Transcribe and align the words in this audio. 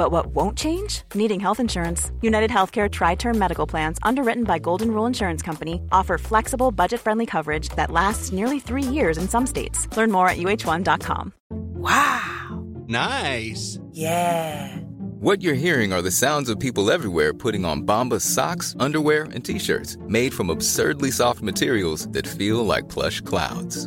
But 0.00 0.12
what 0.12 0.28
won't 0.28 0.56
change? 0.56 1.02
Needing 1.14 1.40
health 1.40 1.60
insurance. 1.60 2.10
United 2.22 2.50
Healthcare 2.50 2.90
Tri 2.90 3.16
Term 3.16 3.38
Medical 3.38 3.66
Plans, 3.66 3.98
underwritten 4.02 4.44
by 4.44 4.58
Golden 4.58 4.92
Rule 4.92 5.04
Insurance 5.04 5.42
Company, 5.42 5.82
offer 5.92 6.16
flexible, 6.16 6.72
budget 6.72 7.00
friendly 7.00 7.26
coverage 7.26 7.68
that 7.76 7.90
lasts 7.90 8.32
nearly 8.32 8.60
three 8.60 8.82
years 8.82 9.18
in 9.18 9.28
some 9.28 9.46
states. 9.46 9.94
Learn 9.98 10.10
more 10.10 10.26
at 10.26 10.38
uh1.com. 10.38 11.34
Wow. 11.50 12.64
Nice. 12.86 13.78
Yeah. 13.92 14.74
What 15.20 15.42
you're 15.42 15.64
hearing 15.66 15.92
are 15.92 16.00
the 16.00 16.10
sounds 16.10 16.48
of 16.48 16.58
people 16.58 16.90
everywhere 16.90 17.34
putting 17.34 17.66
on 17.66 17.82
Bombas 17.82 18.22
socks, 18.22 18.74
underwear, 18.80 19.24
and 19.34 19.44
t-shirts 19.44 19.98
made 20.08 20.32
from 20.32 20.48
absurdly 20.48 21.10
soft 21.10 21.42
materials 21.42 22.08
that 22.12 22.26
feel 22.26 22.64
like 22.64 22.88
plush 22.88 23.20
clouds. 23.20 23.86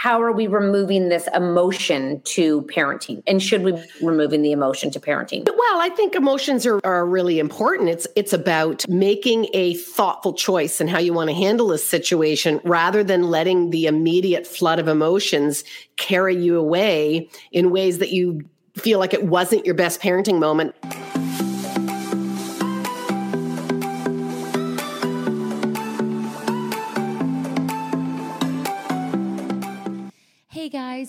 how 0.00 0.22
are 0.22 0.32
we 0.32 0.46
removing 0.46 1.10
this 1.10 1.28
emotion 1.34 2.22
to 2.22 2.62
parenting? 2.62 3.22
And 3.26 3.42
should 3.42 3.62
we 3.62 3.72
be 3.72 3.84
removing 4.00 4.40
the 4.40 4.50
emotion 4.50 4.90
to 4.92 4.98
parenting? 4.98 5.46
Well 5.46 5.80
i 5.80 5.90
think 5.90 6.14
emotions 6.14 6.64
are, 6.64 6.80
are 6.84 7.04
really 7.04 7.38
important. 7.38 7.90
It's 7.90 8.06
it's 8.16 8.32
about 8.32 8.88
making 8.88 9.48
a 9.52 9.74
thoughtful 9.74 10.32
choice 10.32 10.80
and 10.80 10.88
how 10.88 10.98
you 10.98 11.12
want 11.12 11.28
to 11.28 11.36
handle 11.36 11.70
a 11.70 11.76
situation 11.76 12.62
rather 12.64 13.04
than 13.04 13.24
letting 13.24 13.70
the 13.70 13.84
immediate 13.86 14.46
flood 14.46 14.78
of 14.78 14.88
emotions 14.88 15.64
carry 15.98 16.34
you 16.34 16.56
away 16.56 17.28
in 17.52 17.70
ways 17.70 17.98
that 17.98 18.10
you 18.10 18.40
feel 18.76 19.00
like 19.00 19.12
it 19.12 19.24
wasn't 19.24 19.66
your 19.66 19.74
best 19.74 20.00
parenting 20.00 20.38
moment 20.38 20.74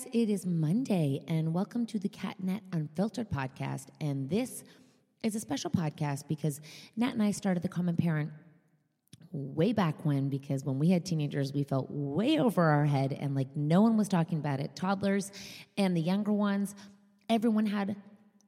guys, 0.02 0.08
it 0.12 0.30
is 0.30 0.46
Monday, 0.46 1.22
and 1.28 1.52
welcome 1.52 1.86
to 1.86 1.98
the 1.98 2.08
CatNat 2.08 2.60
Unfiltered 2.72 3.30
podcast. 3.30 3.86
And 4.00 4.28
this 4.28 4.64
is 5.22 5.34
a 5.34 5.40
special 5.40 5.70
podcast 5.70 6.26
because 6.28 6.60
Nat 6.96 7.12
and 7.12 7.22
I 7.22 7.30
started 7.30 7.62
the 7.62 7.68
Common 7.68 7.96
Parent 7.96 8.30
way 9.32 9.72
back 9.72 10.04
when, 10.04 10.28
because 10.28 10.64
when 10.64 10.78
we 10.78 10.90
had 10.90 11.04
teenagers, 11.04 11.52
we 11.52 11.64
felt 11.64 11.86
way 11.90 12.38
over 12.38 12.62
our 12.62 12.84
head 12.84 13.16
and 13.18 13.34
like 13.34 13.48
no 13.54 13.82
one 13.82 13.96
was 13.96 14.08
talking 14.08 14.38
about 14.38 14.60
it. 14.60 14.74
Toddlers 14.74 15.30
and 15.76 15.96
the 15.96 16.00
younger 16.00 16.32
ones, 16.32 16.74
everyone 17.28 17.66
had 17.66 17.96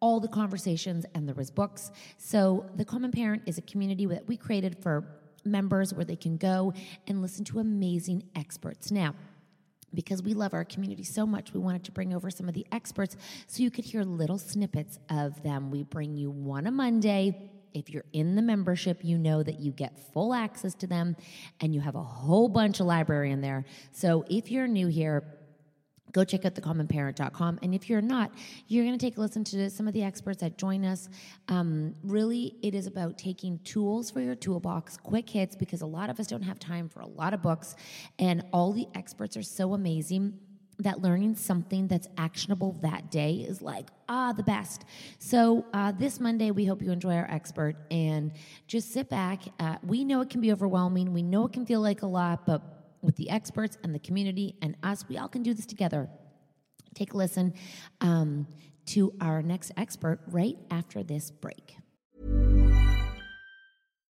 all 0.00 0.20
the 0.20 0.28
conversations, 0.28 1.06
and 1.14 1.26
there 1.26 1.34
was 1.34 1.50
books. 1.50 1.90
So 2.18 2.66
the 2.74 2.84
Common 2.84 3.10
Parent 3.10 3.42
is 3.46 3.58
a 3.58 3.62
community 3.62 4.06
that 4.06 4.26
we 4.26 4.36
created 4.36 4.82
for 4.82 5.04
members 5.44 5.94
where 5.94 6.04
they 6.04 6.16
can 6.16 6.36
go 6.36 6.74
and 7.06 7.22
listen 7.22 7.44
to 7.46 7.58
amazing 7.58 8.24
experts. 8.34 8.90
Now, 8.90 9.14
because 9.94 10.22
we 10.22 10.34
love 10.34 10.54
our 10.54 10.64
community 10.64 11.04
so 11.04 11.26
much, 11.26 11.52
we 11.52 11.60
wanted 11.60 11.84
to 11.84 11.92
bring 11.92 12.14
over 12.14 12.30
some 12.30 12.48
of 12.48 12.54
the 12.54 12.66
experts 12.72 13.16
so 13.46 13.62
you 13.62 13.70
could 13.70 13.84
hear 13.84 14.02
little 14.02 14.38
snippets 14.38 14.98
of 15.10 15.42
them. 15.42 15.70
We 15.70 15.82
bring 15.82 16.16
you 16.16 16.30
one 16.30 16.66
a 16.66 16.70
Monday. 16.70 17.50
If 17.72 17.90
you're 17.90 18.04
in 18.12 18.36
the 18.36 18.42
membership, 18.42 19.00
you 19.02 19.18
know 19.18 19.42
that 19.42 19.58
you 19.58 19.72
get 19.72 19.98
full 20.12 20.32
access 20.32 20.74
to 20.76 20.86
them 20.86 21.16
and 21.60 21.74
you 21.74 21.80
have 21.80 21.96
a 21.96 22.02
whole 22.02 22.48
bunch 22.48 22.80
of 22.80 22.86
library 22.86 23.32
in 23.32 23.40
there. 23.40 23.64
So 23.92 24.24
if 24.30 24.50
you're 24.50 24.68
new 24.68 24.86
here, 24.86 25.24
go 26.14 26.24
check 26.24 26.46
out 26.46 26.54
thecommonparent.com. 26.54 27.58
And 27.60 27.74
if 27.74 27.90
you're 27.90 28.00
not, 28.00 28.30
you're 28.68 28.84
going 28.84 28.96
to 28.96 29.04
take 29.04 29.18
a 29.18 29.20
listen 29.20 29.44
to 29.44 29.68
some 29.68 29.86
of 29.86 29.92
the 29.92 30.02
experts 30.02 30.40
that 30.40 30.56
join 30.56 30.84
us. 30.84 31.10
Um, 31.48 31.94
really, 32.02 32.54
it 32.62 32.74
is 32.74 32.86
about 32.86 33.18
taking 33.18 33.58
tools 33.64 34.10
for 34.10 34.20
your 34.20 34.36
toolbox, 34.36 34.96
quick 34.96 35.28
hits, 35.28 35.54
because 35.56 35.82
a 35.82 35.86
lot 35.86 36.08
of 36.08 36.18
us 36.18 36.28
don't 36.28 36.42
have 36.42 36.58
time 36.58 36.88
for 36.88 37.00
a 37.00 37.06
lot 37.06 37.34
of 37.34 37.42
books. 37.42 37.74
And 38.18 38.44
all 38.52 38.72
the 38.72 38.86
experts 38.94 39.36
are 39.36 39.42
so 39.42 39.74
amazing 39.74 40.38
that 40.78 41.00
learning 41.00 41.36
something 41.36 41.86
that's 41.86 42.08
actionable 42.18 42.72
that 42.82 43.08
day 43.08 43.34
is 43.48 43.62
like 43.62 43.90
ah 44.08 44.32
the 44.32 44.42
best 44.42 44.84
so 45.20 45.64
uh, 45.72 45.92
this 45.92 46.18
monday 46.18 46.50
we 46.50 46.64
hope 46.64 46.82
you 46.82 46.90
enjoy 46.90 47.14
our 47.14 47.30
expert 47.30 47.76
and 47.92 48.32
just 48.66 48.90
sit 48.90 49.08
back 49.08 49.42
uh, 49.60 49.76
we 49.86 50.04
know 50.04 50.20
it 50.20 50.28
can 50.28 50.40
be 50.40 50.50
overwhelming 50.50 51.12
we 51.12 51.22
know 51.22 51.46
it 51.46 51.52
can 51.52 51.64
feel 51.64 51.80
like 51.80 52.02
a 52.02 52.06
lot 52.06 52.44
but 52.44 52.73
with 53.04 53.16
the 53.16 53.30
experts 53.30 53.78
and 53.84 53.94
the 53.94 53.98
community 53.98 54.56
and 54.62 54.76
us. 54.82 55.04
We 55.08 55.18
all 55.18 55.28
can 55.28 55.42
do 55.42 55.54
this 55.54 55.66
together. 55.66 56.08
Take 56.94 57.12
a 57.12 57.16
listen 57.16 57.54
um, 58.00 58.46
to 58.86 59.12
our 59.20 59.42
next 59.42 59.72
expert 59.76 60.20
right 60.28 60.56
after 60.70 61.02
this 61.02 61.30
break. 61.30 61.76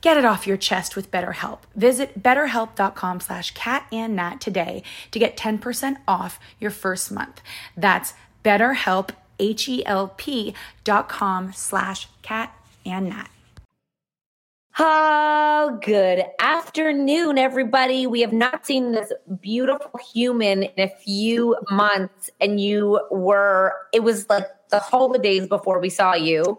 Get 0.00 0.16
it 0.16 0.24
off 0.24 0.46
your 0.48 0.56
chest 0.56 0.96
with 0.96 1.12
BetterHelp. 1.12 1.60
Visit 1.76 2.22
betterhelp.com 2.22 3.20
slash 3.20 3.54
catandnat 3.54 4.40
today 4.40 4.82
to 5.12 5.18
get 5.18 5.36
10% 5.36 5.96
off 6.08 6.40
your 6.58 6.72
first 6.72 7.12
month. 7.12 7.40
That's 7.76 8.14
betterhelp, 8.44 9.10
H-E-L-P 9.38 10.54
dot 10.84 11.08
com 11.08 11.52
slash 11.52 12.08
catandnat. 12.22 13.28
Oh, 14.78 15.78
good 15.84 16.24
afternoon, 16.38 17.36
everybody. 17.36 18.06
We 18.06 18.22
have 18.22 18.32
not 18.32 18.64
seen 18.64 18.92
this 18.92 19.12
beautiful 19.40 20.00
human 20.12 20.62
in 20.62 20.88
a 20.88 20.88
few 20.88 21.56
months, 21.70 22.30
and 22.40 22.58
you 22.58 22.98
were, 23.10 23.74
it 23.92 24.02
was 24.02 24.28
like 24.30 24.46
the 24.70 24.78
holidays 24.78 25.46
before 25.46 25.78
we 25.78 25.90
saw 25.90 26.14
you. 26.14 26.58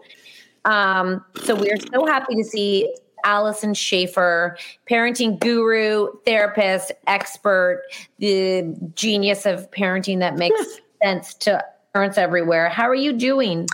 Um, 0.64 1.24
so 1.42 1.54
we 1.54 1.70
are 1.70 1.78
so 1.92 2.06
happy 2.06 2.34
to 2.36 2.44
see 2.44 2.94
Alyson 3.24 3.74
Schafer, 3.74 4.56
parenting 4.88 5.38
guru, 5.40 6.08
therapist, 6.24 6.92
expert, 7.06 7.82
the 8.18 8.74
genius 8.94 9.46
of 9.46 9.70
parenting 9.70 10.20
that 10.20 10.36
makes 10.36 10.78
sense 11.02 11.34
to 11.34 11.64
parents 11.92 12.18
everywhere. 12.18 12.68
How 12.68 12.88
are 12.88 12.94
you 12.94 13.12
doing? 13.12 13.66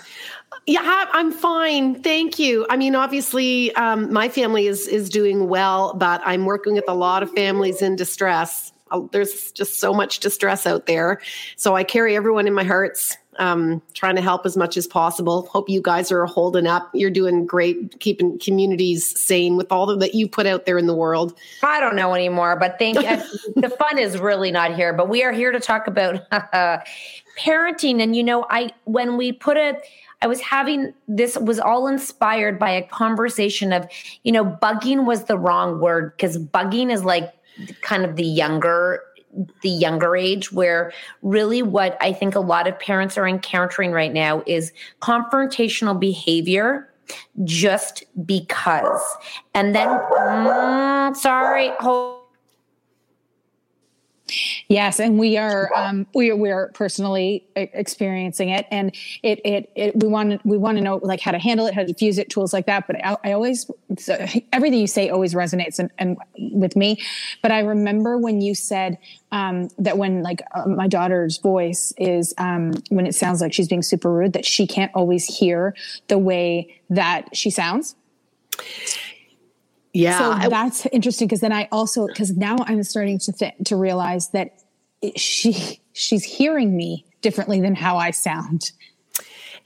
Yeah, 0.66 1.06
I'm 1.12 1.32
fine. 1.32 2.02
Thank 2.02 2.38
you. 2.38 2.66
I 2.70 2.76
mean, 2.76 2.94
obviously, 2.94 3.74
um, 3.74 4.12
my 4.12 4.28
family 4.28 4.66
is 4.66 4.86
is 4.86 5.08
doing 5.08 5.48
well, 5.48 5.94
but 5.94 6.20
I'm 6.24 6.44
working 6.44 6.74
with 6.74 6.84
a 6.86 6.94
lot 6.94 7.22
of 7.22 7.30
families 7.32 7.82
in 7.82 7.96
distress. 7.96 8.72
Uh, 8.90 9.00
There's 9.10 9.52
just 9.52 9.80
so 9.80 9.94
much 9.94 10.20
distress 10.20 10.66
out 10.66 10.86
there, 10.86 11.20
so 11.56 11.74
I 11.76 11.82
carry 11.82 12.14
everyone 12.14 12.46
in 12.46 12.54
my 12.54 12.64
hearts. 12.64 13.16
Um, 13.38 13.80
trying 13.94 14.16
to 14.16 14.22
help 14.22 14.44
as 14.44 14.56
much 14.56 14.76
as 14.76 14.86
possible. 14.86 15.46
Hope 15.46 15.68
you 15.68 15.80
guys 15.80 16.10
are 16.10 16.26
holding 16.26 16.66
up. 16.66 16.90
You're 16.92 17.10
doing 17.10 17.46
great, 17.46 17.98
keeping 18.00 18.38
communities 18.38 19.18
sane 19.18 19.56
with 19.56 19.70
all 19.70 19.96
that 19.96 20.14
you 20.14 20.28
put 20.28 20.46
out 20.46 20.66
there 20.66 20.76
in 20.76 20.86
the 20.86 20.94
world. 20.94 21.38
I 21.62 21.80
don't 21.80 21.94
know 21.94 22.14
anymore, 22.14 22.56
but 22.56 22.76
thank 22.78 22.96
the 23.56 23.74
fun 23.78 23.98
is 23.98 24.18
really 24.18 24.50
not 24.50 24.74
here. 24.74 24.92
But 24.92 25.08
we 25.08 25.22
are 25.22 25.32
here 25.32 25.52
to 25.52 25.60
talk 25.60 25.86
about 25.86 26.28
parenting. 27.38 28.02
And 28.02 28.16
you 28.16 28.24
know, 28.24 28.46
I 28.50 28.72
when 28.84 29.16
we 29.16 29.32
put 29.32 29.56
it, 29.56 29.80
I 30.22 30.26
was 30.26 30.40
having 30.40 30.92
this 31.08 31.38
was 31.38 31.58
all 31.58 31.86
inspired 31.86 32.58
by 32.58 32.70
a 32.70 32.82
conversation 32.82 33.72
of, 33.72 33.88
you 34.22 34.32
know, 34.32 34.44
bugging 34.44 35.06
was 35.06 35.24
the 35.24 35.38
wrong 35.38 35.80
word 35.80 36.12
because 36.16 36.36
bugging 36.36 36.92
is 36.92 37.04
like 37.04 37.32
kind 37.80 38.04
of 38.04 38.16
the 38.16 38.24
younger 38.24 39.02
the 39.62 39.68
younger 39.68 40.16
age 40.16 40.52
where 40.52 40.92
really 41.22 41.62
what 41.62 41.96
I 42.00 42.12
think 42.12 42.34
a 42.34 42.40
lot 42.40 42.66
of 42.66 42.78
parents 42.78 43.16
are 43.16 43.26
encountering 43.26 43.92
right 43.92 44.12
now 44.12 44.42
is 44.46 44.72
confrontational 45.00 45.98
behavior 45.98 46.92
just 47.44 48.04
because. 48.24 49.02
And 49.54 49.74
then 49.74 49.88
mm, 49.88 51.16
sorry, 51.16 51.70
hold 51.80 52.19
Yes, 54.68 55.00
and 55.00 55.18
we 55.18 55.36
are 55.36 55.70
um, 55.74 56.06
we 56.14 56.30
are 56.30 56.36
we 56.36 56.50
are 56.50 56.68
personally 56.68 57.44
experiencing 57.56 58.50
it, 58.50 58.66
and 58.70 58.94
it 59.22 59.40
it, 59.44 59.70
it 59.74 59.96
we 59.96 60.08
want 60.08 60.44
we 60.44 60.56
want 60.56 60.78
to 60.78 60.84
know 60.84 60.96
like 61.02 61.20
how 61.20 61.32
to 61.32 61.38
handle 61.38 61.66
it, 61.66 61.74
how 61.74 61.82
to 61.82 61.86
diffuse 61.86 62.18
it, 62.18 62.30
tools 62.30 62.52
like 62.52 62.66
that. 62.66 62.86
But 62.86 63.04
I, 63.04 63.16
I 63.24 63.32
always 63.32 63.70
so 63.98 64.26
everything 64.52 64.80
you 64.80 64.86
say 64.86 65.10
always 65.10 65.34
resonates 65.34 65.78
and, 65.78 65.90
and 65.98 66.16
with 66.52 66.76
me. 66.76 67.00
But 67.42 67.52
I 67.52 67.60
remember 67.60 68.18
when 68.18 68.40
you 68.40 68.54
said 68.54 68.98
um, 69.32 69.68
that 69.78 69.98
when 69.98 70.22
like 70.22 70.42
uh, 70.54 70.66
my 70.66 70.88
daughter's 70.88 71.38
voice 71.38 71.92
is 71.98 72.34
um, 72.38 72.72
when 72.90 73.06
it 73.06 73.14
sounds 73.14 73.40
like 73.40 73.52
she's 73.52 73.68
being 73.68 73.82
super 73.82 74.12
rude, 74.12 74.32
that 74.32 74.44
she 74.44 74.66
can't 74.66 74.92
always 74.94 75.26
hear 75.26 75.74
the 76.08 76.18
way 76.18 76.80
that 76.90 77.36
she 77.36 77.50
sounds. 77.50 77.94
Yeah, 79.92 80.42
So 80.42 80.48
that's 80.48 80.86
interesting 80.86 81.26
because 81.26 81.40
then 81.40 81.52
I 81.52 81.68
also 81.72 82.06
because 82.06 82.36
now 82.36 82.56
I'm 82.66 82.82
starting 82.84 83.18
to 83.20 83.32
th- 83.32 83.54
to 83.64 83.76
realize 83.76 84.28
that 84.28 84.62
it, 85.02 85.18
she 85.18 85.80
she's 85.92 86.22
hearing 86.22 86.76
me 86.76 87.04
differently 87.22 87.60
than 87.60 87.74
how 87.74 87.96
I 87.96 88.12
sound. 88.12 88.72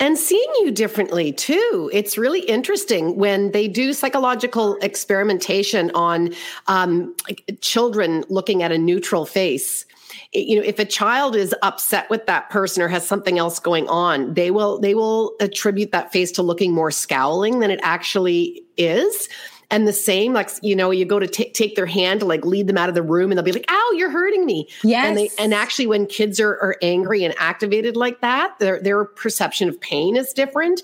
and 0.01 0.19
seeing 0.19 0.51
you 0.61 0.71
differently 0.73 1.31
too. 1.33 1.91
It's 1.93 2.17
really 2.19 2.41
interesting 2.41 3.17
when 3.17 3.53
they 3.53 3.69
do 3.69 3.93
psychological 3.93 4.77
experimentation 4.83 5.91
on 5.95 6.35
um, 6.67 7.15
children 7.61 8.25
looking 8.29 8.63
at 8.63 8.73
a 8.73 8.79
neutral 8.79 9.25
face. 9.27 9.85
It- 10.33 10.47
you 10.47 10.57
know, 10.57 10.63
if 10.67 10.79
a 10.81 10.85
child 10.85 11.37
is 11.37 11.55
upset 11.63 12.09
with 12.11 12.27
that 12.27 12.51
person 12.51 12.83
or 12.83 12.89
has 12.89 13.07
something 13.07 13.39
else 13.39 13.59
going 13.61 13.87
on, 13.89 14.35
they 14.35 14.51
will 14.51 14.79
they 14.81 14.95
will 14.95 15.35
attribute 15.39 15.93
that 15.93 16.11
face 16.13 16.33
to 16.33 16.43
looking 16.43 16.73
more 16.73 16.91
scowling 16.91 17.61
than 17.61 17.71
it 17.71 17.81
actually 17.83 18.63
is. 18.77 19.29
And 19.71 19.89
the 19.89 19.93
same, 19.93 20.33
like 20.33 20.51
you 20.63 20.77
know, 20.77 20.91
you 20.91 21.05
go 21.05 21.19
to 21.19 21.27
ta- 21.27 21.51
take 21.55 21.77
their 21.77 21.87
hand 21.87 22.21
to 22.21 22.27
like 22.27 22.45
lead 22.45 22.67
them 22.67 22.77
out 22.77 22.89
of 22.89 22.95
the 22.95 23.03
room, 23.03 23.31
and 23.31 23.39
they'll 23.39 23.45
be 23.45 23.53
like, 23.53 23.71
"Ow, 23.71 23.95
you're 23.97 24.11
hurting 24.11 24.45
me." 24.45 24.69
Yes. 24.83 25.07
And 25.07 25.17
they 25.17 25.31
and 25.39 25.55
actually, 25.55 25.87
when 25.87 26.07
kids 26.07 26.41
are, 26.41 26.53
are 26.53 26.77
angry 26.83 27.25
and 27.25 27.35
activated 27.39 27.97
like 27.97 28.21
that, 28.21 28.59
their 28.59 28.81
their 28.81 29.05
perception 29.05 29.69
of 29.69 29.81
pain 29.81 30.17
is 30.17 30.33
different. 30.33 30.83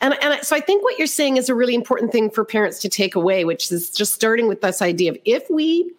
And, 0.00 0.14
and 0.22 0.44
so 0.44 0.54
I 0.54 0.60
think 0.60 0.82
what 0.82 0.98
you're 0.98 1.06
saying 1.06 1.38
is 1.38 1.48
a 1.48 1.54
really 1.54 1.74
important 1.74 2.12
thing 2.12 2.30
for 2.30 2.44
parents 2.44 2.80
to 2.80 2.88
take 2.88 3.14
away, 3.14 3.44
which 3.44 3.72
is 3.72 3.90
just 3.90 4.14
starting 4.14 4.46
with 4.46 4.60
this 4.60 4.82
idea 4.82 5.12
of 5.12 5.18
if 5.24 5.44
we 5.48 5.90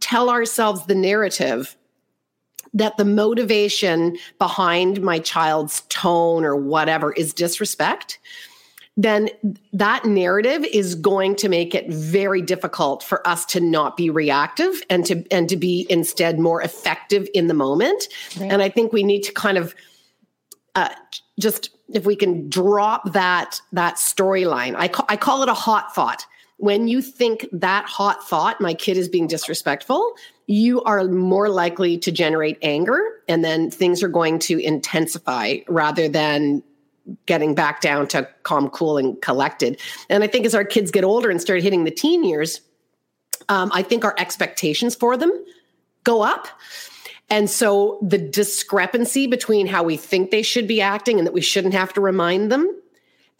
tell 0.00 0.30
ourselves 0.30 0.86
the 0.86 0.94
narrative 0.94 1.76
that 2.72 2.96
the 2.96 3.04
motivation 3.04 4.16
behind 4.38 5.02
my 5.02 5.18
child's 5.18 5.82
tone 5.88 6.44
or 6.44 6.56
whatever 6.56 7.12
is 7.12 7.32
disrespect, 7.32 8.18
then 8.98 9.30
that 9.72 10.04
narrative 10.04 10.64
is 10.64 10.96
going 10.96 11.36
to 11.36 11.48
make 11.48 11.72
it 11.72 11.88
very 11.88 12.42
difficult 12.42 13.04
for 13.04 13.26
us 13.26 13.44
to 13.46 13.60
not 13.60 13.96
be 13.96 14.10
reactive 14.10 14.82
and 14.90 15.06
to 15.06 15.24
and 15.30 15.48
to 15.48 15.56
be 15.56 15.86
instead 15.88 16.40
more 16.40 16.60
effective 16.60 17.28
in 17.32 17.46
the 17.46 17.54
moment. 17.54 18.08
And 18.40 18.60
I 18.60 18.68
think 18.68 18.92
we 18.92 19.04
need 19.04 19.22
to 19.22 19.32
kind 19.32 19.56
of 19.56 19.74
uh, 20.74 20.88
just 21.38 21.70
if 21.94 22.04
we 22.04 22.16
can 22.16 22.50
drop 22.50 23.12
that 23.12 23.60
that 23.72 23.94
storyline. 23.94 24.74
I 24.76 24.88
ca- 24.88 25.06
I 25.08 25.16
call 25.16 25.44
it 25.44 25.48
a 25.48 25.54
hot 25.54 25.94
thought. 25.94 26.26
When 26.56 26.88
you 26.88 27.00
think 27.00 27.46
that 27.52 27.84
hot 27.84 28.28
thought, 28.28 28.60
my 28.60 28.74
kid 28.74 28.96
is 28.96 29.08
being 29.08 29.28
disrespectful, 29.28 30.14
you 30.48 30.82
are 30.82 31.04
more 31.04 31.48
likely 31.48 31.98
to 31.98 32.10
generate 32.10 32.58
anger, 32.62 33.00
and 33.28 33.44
then 33.44 33.70
things 33.70 34.02
are 34.02 34.08
going 34.08 34.40
to 34.40 34.58
intensify 34.58 35.58
rather 35.68 36.08
than 36.08 36.64
getting 37.26 37.54
back 37.54 37.80
down 37.80 38.06
to 38.08 38.28
calm, 38.42 38.68
cool, 38.70 38.98
and 38.98 39.20
collected. 39.22 39.80
And 40.08 40.22
I 40.22 40.26
think 40.26 40.46
as 40.46 40.54
our 40.54 40.64
kids 40.64 40.90
get 40.90 41.04
older 41.04 41.30
and 41.30 41.40
start 41.40 41.62
hitting 41.62 41.84
the 41.84 41.90
teen 41.90 42.24
years, 42.24 42.60
um, 43.48 43.70
I 43.72 43.82
think 43.82 44.04
our 44.04 44.14
expectations 44.18 44.94
for 44.94 45.16
them 45.16 45.32
go 46.04 46.22
up. 46.22 46.48
And 47.30 47.50
so 47.50 47.98
the 48.02 48.18
discrepancy 48.18 49.26
between 49.26 49.66
how 49.66 49.82
we 49.82 49.96
think 49.96 50.30
they 50.30 50.42
should 50.42 50.66
be 50.66 50.80
acting 50.80 51.18
and 51.18 51.26
that 51.26 51.32
we 51.32 51.40
shouldn't 51.40 51.74
have 51.74 51.92
to 51.94 52.00
remind 52.00 52.50
them 52.50 52.74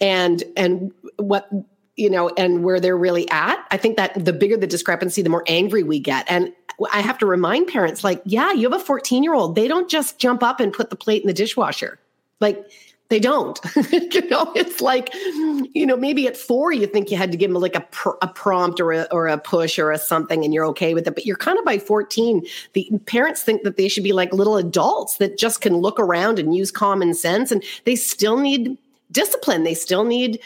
and 0.00 0.44
and 0.56 0.92
what 1.16 1.48
you 1.96 2.08
know 2.08 2.30
and 2.36 2.62
where 2.62 2.80
they're 2.80 2.96
really 2.96 3.28
at 3.30 3.64
i 3.70 3.76
think 3.76 3.96
that 3.96 4.12
the 4.24 4.32
bigger 4.32 4.56
the 4.56 4.66
discrepancy 4.66 5.22
the 5.22 5.28
more 5.28 5.44
angry 5.46 5.82
we 5.82 5.98
get 5.98 6.24
and 6.28 6.52
i 6.92 7.00
have 7.00 7.18
to 7.18 7.26
remind 7.26 7.66
parents 7.66 8.04
like 8.04 8.22
yeah 8.24 8.52
you 8.52 8.70
have 8.70 8.80
a 8.80 8.84
14 8.84 9.22
year 9.22 9.34
old 9.34 9.54
they 9.56 9.66
don't 9.66 9.90
just 9.90 10.18
jump 10.18 10.42
up 10.42 10.60
and 10.60 10.72
put 10.72 10.90
the 10.90 10.96
plate 10.96 11.22
in 11.22 11.26
the 11.26 11.34
dishwasher 11.34 11.98
like 12.40 12.64
they 13.08 13.20
don't. 13.20 13.58
You 14.10 14.28
know 14.28 14.52
it's 14.54 14.80
like 14.80 15.12
mm-hmm. 15.12 15.64
you 15.74 15.86
know 15.86 15.96
maybe 15.96 16.26
at 16.26 16.36
four 16.36 16.72
you 16.72 16.86
think 16.86 17.10
you 17.10 17.16
had 17.16 17.30
to 17.30 17.38
give 17.38 17.50
them 17.50 17.60
like 17.60 17.74
a, 17.74 17.80
pr- 17.80 18.18
a 18.20 18.28
prompt 18.28 18.80
or 18.80 18.92
a, 18.92 19.06
or 19.10 19.28
a 19.28 19.38
push 19.38 19.78
or 19.78 19.90
a 19.90 19.98
something 19.98 20.44
and 20.44 20.52
you're 20.52 20.66
okay 20.66 20.94
with 20.94 21.06
it 21.06 21.14
but 21.14 21.24
you're 21.24 21.36
kind 21.36 21.58
of 21.58 21.64
by 21.64 21.78
14 21.78 22.44
the 22.72 22.90
parents 23.06 23.42
think 23.42 23.62
that 23.62 23.76
they 23.76 23.88
should 23.88 24.02
be 24.02 24.12
like 24.12 24.32
little 24.32 24.56
adults 24.56 25.18
that 25.18 25.38
just 25.38 25.60
can 25.60 25.76
look 25.76 26.00
around 26.00 26.38
and 26.38 26.54
use 26.54 26.70
common 26.70 27.14
sense 27.14 27.52
and 27.52 27.62
they 27.84 27.96
still 27.96 28.38
need 28.38 28.76
discipline. 29.10 29.64
They 29.64 29.74
still 29.74 30.04
need 30.04 30.40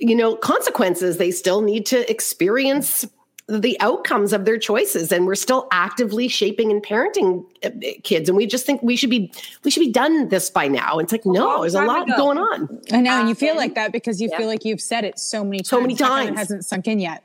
you 0.00 0.14
know 0.14 0.36
consequences. 0.36 1.18
They 1.18 1.30
still 1.30 1.60
need 1.60 1.86
to 1.86 2.08
experience 2.10 3.06
the 3.48 3.78
outcomes 3.80 4.32
of 4.32 4.44
their 4.44 4.56
choices 4.56 5.10
and 5.12 5.26
we're 5.26 5.34
still 5.34 5.66
actively 5.72 6.28
shaping 6.28 6.70
and 6.70 6.82
parenting 6.82 7.44
uh, 7.64 7.70
kids 8.04 8.28
and 8.28 8.36
we 8.36 8.46
just 8.46 8.64
think 8.64 8.80
we 8.82 8.94
should 8.96 9.10
be 9.10 9.30
we 9.64 9.70
should 9.70 9.80
be 9.80 9.90
done 9.90 10.28
this 10.28 10.48
by 10.48 10.68
now 10.68 10.98
it's 10.98 11.10
like 11.12 11.26
no 11.26 11.60
there's 11.60 11.74
a 11.74 11.82
lot 11.84 12.06
ago. 12.08 12.16
going 12.16 12.38
on 12.38 12.80
I 12.92 13.00
know, 13.00 13.18
and 13.18 13.28
you 13.28 13.34
feel 13.34 13.56
like 13.56 13.74
that 13.74 13.90
because 13.92 14.20
you 14.20 14.28
Yeah. 14.30 14.38
feel 14.38 14.46
like 14.46 14.64
you've 14.64 14.80
said 14.80 15.04
it 15.04 15.18
so 15.18 15.42
many 15.44 15.58
times. 15.58 15.68
So 15.68 15.80
many 15.80 15.96
times. 15.96 16.30
it 16.30 16.36
hasn't 16.38 16.64
sunk 16.64 16.86
in 16.86 17.00
yet. 17.00 17.24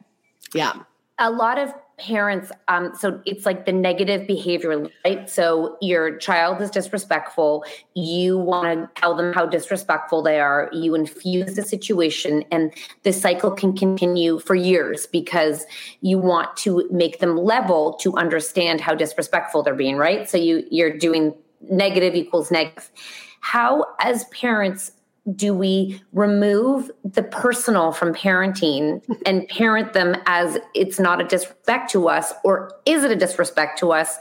yeah 0.54 0.74
a 1.20 1.30
lot 1.32 1.60
of 1.60 1.72
parents 2.00 2.52
um 2.68 2.92
so 2.96 3.20
it's 3.26 3.44
like 3.44 3.66
the 3.66 3.72
negative 3.72 4.28
behavior 4.28 4.88
right? 5.04 5.28
So 5.30 5.78
your 5.82 6.18
child 6.18 6.62
is 6.62 6.70
disrespectful. 6.70 7.66
You 7.96 8.38
want 8.38 8.96
to 8.96 9.02
tell 9.02 9.16
them 9.16 9.34
how 9.34 9.48
disrespectful 9.48 10.22
they 10.22 10.40
are. 10.40 10.70
You 10.72 10.94
infuse 10.94 11.56
the 11.56 11.64
situation 11.64 12.44
and 12.52 12.72
the 13.02 13.12
cycle 13.12 13.50
can 13.50 13.76
continue 13.76 14.40
for 14.40 14.54
years 14.54 15.08
because 15.08 15.66
you 16.02 16.20
want 16.20 16.56
to 16.58 16.88
make 16.92 17.20
them 17.20 17.36
level 17.36 17.94
to 18.02 18.16
understand 18.16 18.80
how 18.80 18.94
disrespectful 18.94 19.64
they're 19.64 19.74
being 19.74 19.98
right? 19.98 20.30
So 20.30 20.38
you 20.38 20.68
you're 20.70 20.96
doing 20.96 21.34
negative 21.62 22.14
equals 22.14 22.52
negative. 22.52 22.92
How 23.40 23.86
as 24.02 24.26
parents 24.26 24.92
do 25.36 25.54
we 25.54 26.02
remove 26.14 26.90
the 27.04 27.24
personal 27.24 27.92
from 27.92 28.14
parenting 28.14 29.02
and 29.26 29.48
parent 29.50 29.94
them 29.94 30.16
as 30.26 30.58
it's 30.74 31.00
not 31.00 31.20
a 31.22 31.26
disrespect 31.26 31.92
to 31.92 32.08
us 32.08 32.34
or 32.44 32.72
is 32.86 33.04
it 33.04 33.12
a 33.12 33.16
disrespect 33.16 33.78
to 33.80 33.92
us? 33.92 34.18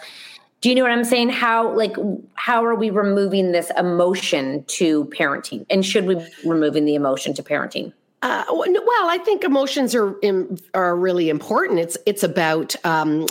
Do 0.62 0.68
you 0.68 0.74
know 0.74 0.82
what 0.82 0.90
i'm 0.90 1.04
saying? 1.04 1.28
How 1.28 1.72
like 1.76 1.94
how 2.34 2.64
are 2.64 2.74
we 2.74 2.90
removing 2.90 3.52
this 3.52 3.70
emotion 3.76 4.64
to 4.68 5.04
parenting? 5.06 5.64
And 5.70 5.84
should 5.84 6.06
we 6.06 6.16
be 6.16 6.26
removing 6.44 6.84
the 6.86 6.94
emotion 6.94 7.34
to 7.34 7.42
parenting? 7.42 7.92
Uh, 8.22 8.44
well, 8.48 9.08
I 9.08 9.18
think 9.24 9.44
emotions 9.44 9.94
are 9.94 10.16
are 10.74 10.96
really 10.96 11.28
important. 11.28 11.78
It's 11.78 11.96
it's 12.06 12.22
about 12.24 12.74
um, 12.84 13.26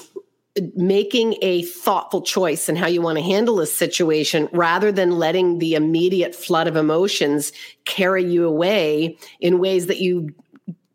making 0.75 1.35
a 1.41 1.63
thoughtful 1.63 2.21
choice 2.21 2.69
in 2.69 2.75
how 2.75 2.87
you 2.87 3.01
want 3.01 3.17
to 3.17 3.23
handle 3.23 3.59
a 3.59 3.67
situation 3.67 4.47
rather 4.53 4.91
than 4.91 5.19
letting 5.19 5.59
the 5.59 5.75
immediate 5.75 6.33
flood 6.33 6.67
of 6.67 6.77
emotions 6.77 7.51
carry 7.83 8.23
you 8.23 8.45
away 8.45 9.17
in 9.41 9.59
ways 9.59 9.87
that 9.87 9.99
you 9.99 10.33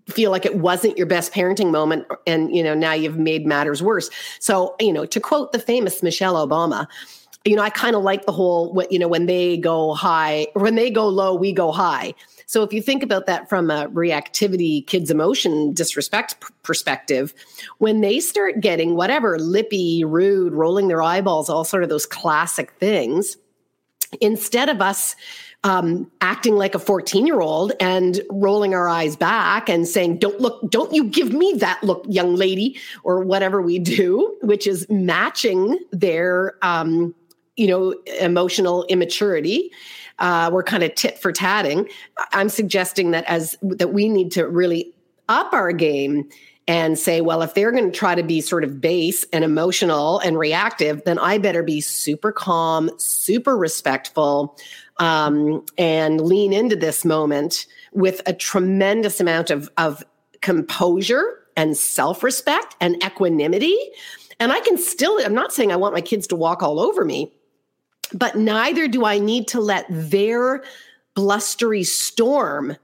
feel 0.09 0.31
like 0.31 0.47
it 0.47 0.57
wasn't 0.57 0.97
your 0.97 1.07
best 1.07 1.33
parenting 1.33 1.71
moment 1.71 2.07
and 2.26 2.55
you 2.55 2.62
know 2.62 2.75
now 2.75 2.93
you've 2.93 3.19
made 3.19 3.47
matters 3.47 3.83
worse. 3.83 4.11
So 4.40 4.75
you 4.81 4.93
know 4.93 5.05
to 5.07 5.21
quote 5.21 5.52
the 5.52 5.59
famous 5.59 6.02
michelle 6.02 6.35
obama 6.35 6.87
you 7.45 7.57
know 7.57 7.62
i 7.62 7.71
kind 7.71 7.97
of 7.97 8.02
like 8.02 8.26
the 8.26 8.33
whole 8.33 8.73
what 8.73 8.90
you 8.90 8.99
know 8.99 9.09
when 9.09 9.26
they 9.26 9.57
go 9.57 9.95
high 9.95 10.47
when 10.55 10.75
they 10.75 10.90
go 10.90 11.09
low 11.09 11.35
we 11.35 11.52
go 11.52 11.73
high 11.73 12.12
so 12.50 12.64
if 12.64 12.73
you 12.73 12.83
think 12.83 13.04
about 13.04 13.26
that 13.26 13.49
from 13.49 13.71
a 13.71 13.87
reactivity, 13.90 14.85
kids' 14.85 15.09
emotion 15.09 15.73
disrespect 15.73 16.40
p- 16.40 16.49
perspective, 16.64 17.33
when 17.78 18.00
they 18.00 18.19
start 18.19 18.59
getting 18.59 18.97
whatever 18.97 19.38
lippy, 19.38 20.02
rude, 20.04 20.52
rolling 20.52 20.88
their 20.88 21.00
eyeballs, 21.00 21.49
all 21.49 21.62
sort 21.62 21.85
of 21.85 21.90
those 21.90 22.07
classic 22.07 22.73
things, 22.80 23.37
instead 24.21 24.69
of 24.69 24.83
us 24.83 25.14
um, 25.62 26.11
acting 26.23 26.57
like 26.57 26.75
a 26.75 26.80
14 26.80 27.25
year 27.25 27.40
old 27.40 27.73
and 27.78 28.21
rolling 28.30 28.75
our 28.75 28.88
eyes 28.88 29.14
back 29.14 29.69
and 29.69 29.87
saying, 29.87 30.19
don't 30.19 30.40
look, 30.40 30.69
don't 30.73 30.92
you 30.92 31.04
give 31.04 31.33
me 31.33 31.52
that 31.59 31.80
look, 31.85 32.04
young 32.09 32.35
lady, 32.35 32.76
or 33.04 33.21
whatever 33.21 33.62
we 33.62 33.78
do, 33.78 34.37
which 34.42 34.66
is 34.66 34.88
matching 34.90 35.78
their, 35.92 36.57
um, 36.62 37.14
you 37.54 37.69
know, 37.69 37.92
emotional 38.19 38.83
immaturity 38.88 39.71
uh, 40.21 40.50
we're 40.53 40.62
kind 40.62 40.83
of 40.83 40.95
tit 40.95 41.19
for 41.19 41.33
tatting. 41.33 41.89
I'm 42.33 42.49
suggesting 42.49 43.11
that 43.11 43.25
as 43.25 43.57
that 43.62 43.93
we 43.93 44.09
need 44.09 44.31
to 44.33 44.47
really 44.47 44.95
up 45.29 45.53
our 45.53 45.73
game 45.73 46.29
and 46.69 46.99
say, 46.99 47.21
well, 47.21 47.43
if 47.43 47.55
they're 47.55 47.73
going 47.73 47.91
to 47.91 47.99
try 47.99 48.15
to 48.15 48.23
be 48.23 48.41
sort 48.41 48.62
of 48.62 48.81
base 48.81 49.25
and 49.33 49.43
emotional 49.43 50.21
and 50.21 50.39
reactive, 50.39 51.03
then 51.05 51.19
I 51.19 51.39
better 51.39 51.62
be 51.62 51.81
super 51.81 52.31
calm, 52.31 52.91
super 52.99 53.57
respectful, 53.57 54.57
um, 54.99 55.65
and 55.79 56.21
lean 56.21 56.53
into 56.53 56.77
this 56.77 57.05
moment 57.05 57.67
with 57.93 58.23
a 58.27 58.33
tremendous 58.33 59.21
amount 59.21 59.50
of, 59.50 59.69
of 59.79 60.05
composure 60.43 61.39
and 61.57 61.77
self 61.77 62.23
respect 62.23 62.77
and 62.81 63.03
equanimity. 63.03 63.77
And 64.39 64.53
I 64.53 64.61
can 64.61 64.79
still, 64.79 65.19
I'm 65.25 65.35
not 65.35 65.53
saying 65.53 65.73
I 65.73 65.77
want 65.77 65.95
my 65.95 66.00
kids 66.00 66.27
to 66.29 66.37
walk 66.37 66.62
all 66.62 66.79
over 66.79 67.05
me, 67.05 67.33
but 68.12 68.37
neither 68.37 68.88
do 68.88 69.05
I 69.05 69.19
need 69.19 69.49
to 69.49 69.61
let 69.61 69.87
their 69.88 70.62
blustery 71.14 71.85
storm 71.85 72.76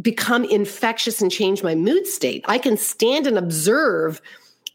become 0.00 0.44
infectious 0.44 1.22
and 1.22 1.30
change 1.30 1.62
my 1.62 1.74
mood 1.74 2.06
state. 2.06 2.44
I 2.46 2.58
can 2.58 2.76
stand 2.76 3.26
and 3.26 3.38
observe 3.38 4.20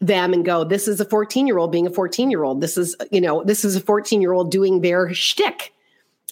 them 0.00 0.32
and 0.32 0.44
go, 0.44 0.64
this 0.64 0.88
is 0.88 1.00
a 1.00 1.04
14 1.04 1.46
year 1.46 1.58
old 1.58 1.72
being 1.72 1.86
a 1.86 1.90
14 1.90 2.30
year 2.30 2.42
old. 2.42 2.60
This 2.60 2.76
is, 2.76 2.96
you 3.10 3.20
know, 3.20 3.44
this 3.44 3.64
is 3.64 3.76
a 3.76 3.80
14 3.80 4.20
year 4.20 4.32
old 4.32 4.50
doing 4.50 4.80
their 4.80 5.12
shtick. 5.14 5.72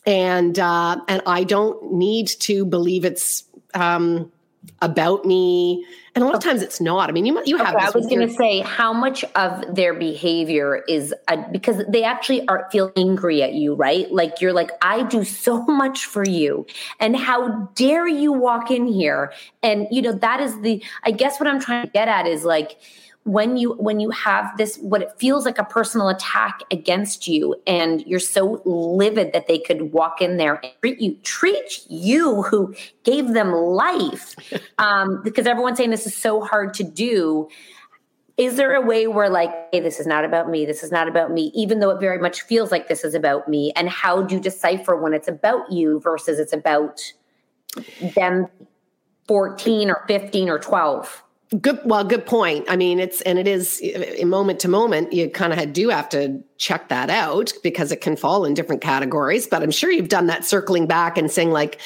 And, 0.05 0.59
uh, 0.59 1.01
and 1.07 1.23
I 1.27 1.45
don't 1.45 1.93
need 1.93 2.27
to 2.41 2.65
believe 2.65 3.05
it's, 3.05 3.45
um, 3.75 4.32
about 4.81 5.25
me. 5.25 5.85
And 6.15 6.23
a 6.23 6.27
lot 6.27 6.35
of 6.35 6.43
times 6.43 6.61
it's 6.61 6.81
not. 6.81 7.09
I 7.09 7.13
mean 7.13 7.25
you 7.25 7.41
you 7.47 7.57
have 7.57 7.75
okay, 7.75 7.87
i 7.87 7.91
was 7.91 8.07
going 8.07 8.27
to 8.27 8.35
say 8.35 8.61
how 8.61 8.93
much 8.93 9.25
of 9.35 9.75
their 9.75 9.95
behavior 9.95 10.85
is 10.89 11.15
uh, 11.29 11.37
because 11.51 11.83
they 11.89 12.05
actually 12.05 12.47
are 12.49 12.69
feel 12.71 12.93
angry 12.97 13.43
at 13.43 13.55
you 13.55 13.75
right? 13.75 14.11
Like 14.13 14.41
you're 14.41 14.53
like 14.53 14.71
i 14.83 15.03
do 15.05 15.25
so 15.25 15.63
much 15.67 16.05
for 16.05 16.25
you. 16.27 16.67
And 17.01 17.17
how 17.17 17.71
dare 17.75 18.07
you 18.07 18.33
walk 18.33 18.71
in 18.71 18.87
here? 18.87 19.33
And 19.63 19.87
you 19.91 20.03
know 20.03 20.13
that 20.13 20.41
is 20.41 20.61
the 20.61 20.83
i 21.05 21.11
guess 21.11 21.41
what 21.41 21.49
i'm 21.49 21.61
trying 21.61 21.87
to 21.87 21.93
get 21.93 22.09
at 22.09 22.27
is 22.27 22.45
like 22.45 22.79
when 23.25 23.57
you 23.57 23.75
when 23.75 24.01
you 24.01 24.11
have 24.11 24.57
this 24.57 24.77
what 24.79 25.01
it 25.01 25.13
feels 25.17 25.45
like 25.45 25.59
a 25.59 25.65
personal 25.65 26.09
attack 26.09 26.61
against 26.73 27.29
you 27.29 27.55
and 27.67 28.05
you're 28.07 28.19
so 28.19 28.61
livid 28.65 29.33
that 29.33 29.47
they 29.47 29.59
could 29.59 29.93
walk 29.93 30.21
in 30.21 30.39
there 30.39 30.61
and 30.63 30.73
treat 30.81 31.01
you 31.01 31.15
treat 31.23 31.87
you 31.89 32.43
who 32.43 32.75
gave 33.05 33.29
them 33.29 33.53
life 33.53 34.35
um, 34.79 35.23
because 35.23 35.47
everyone's 35.47 35.77
saying 35.79 35.91
this 35.91 36.07
is 36.07 36.17
so 36.17 36.41
hard 36.41 36.75
to 36.75 36.85
do. 36.85 37.49
Is 38.39 38.57
there 38.57 38.75
a 38.75 38.81
way 38.81 39.07
where 39.07 39.29
like 39.29 39.51
hey 39.71 39.79
this 39.79 40.01
is 40.01 40.07
not 40.07 40.25
about 40.25 40.51
me 40.51 40.67
this 40.67 40.83
is 40.83 40.91
not 40.91 41.07
about 41.07 41.31
me 41.31 41.53
even 41.55 41.79
though 41.79 41.91
it 41.91 42.01
very 42.01 42.19
much 42.19 42.41
feels 42.41 42.73
like 42.73 42.89
this 42.89 43.05
is 43.05 43.15
about 43.15 43.47
me 43.47 43.73
and 43.77 43.89
how 43.89 44.23
do 44.23 44.35
you 44.35 44.41
decipher 44.41 44.97
when 44.97 45.13
it's 45.13 45.29
about 45.29 45.71
you 45.71 46.01
versus 46.01 46.41
it's 46.41 46.53
about 46.53 47.01
them 48.17 48.49
14 49.29 49.91
or 49.91 50.03
15 50.09 50.49
or 50.49 50.59
12 50.59 51.23
Good. 51.61 51.81
Well, 51.85 52.03
good 52.05 52.25
point. 52.25 52.65
I 52.69 52.77
mean, 52.77 52.99
it's 52.99 53.21
and 53.23 53.39
it 53.39 53.47
is 53.47 53.79
in 53.81 54.29
moment 54.29 54.59
to 54.61 54.69
moment. 54.69 55.13
You 55.13 55.29
kind 55.29 55.53
of 55.53 55.73
do 55.73 55.91
have 55.91 56.09
to 56.11 56.43
check 56.57 56.89
that 56.89 57.11
out 57.11 57.53
because 57.63 57.93
it 57.93 58.01
can 58.01 58.17
fall 58.17 58.45
in 58.47 58.55
different 58.55 58.81
categories. 58.81 59.47
But 59.47 59.63
I'm 59.63 59.71
sure 59.71 59.91
you've 59.91 60.09
done 60.09 60.27
that 60.29 60.47
circling 60.47 60.87
back 60.87 61.19
and 61.19 61.31
saying 61.31 61.51
like, 61.51 61.79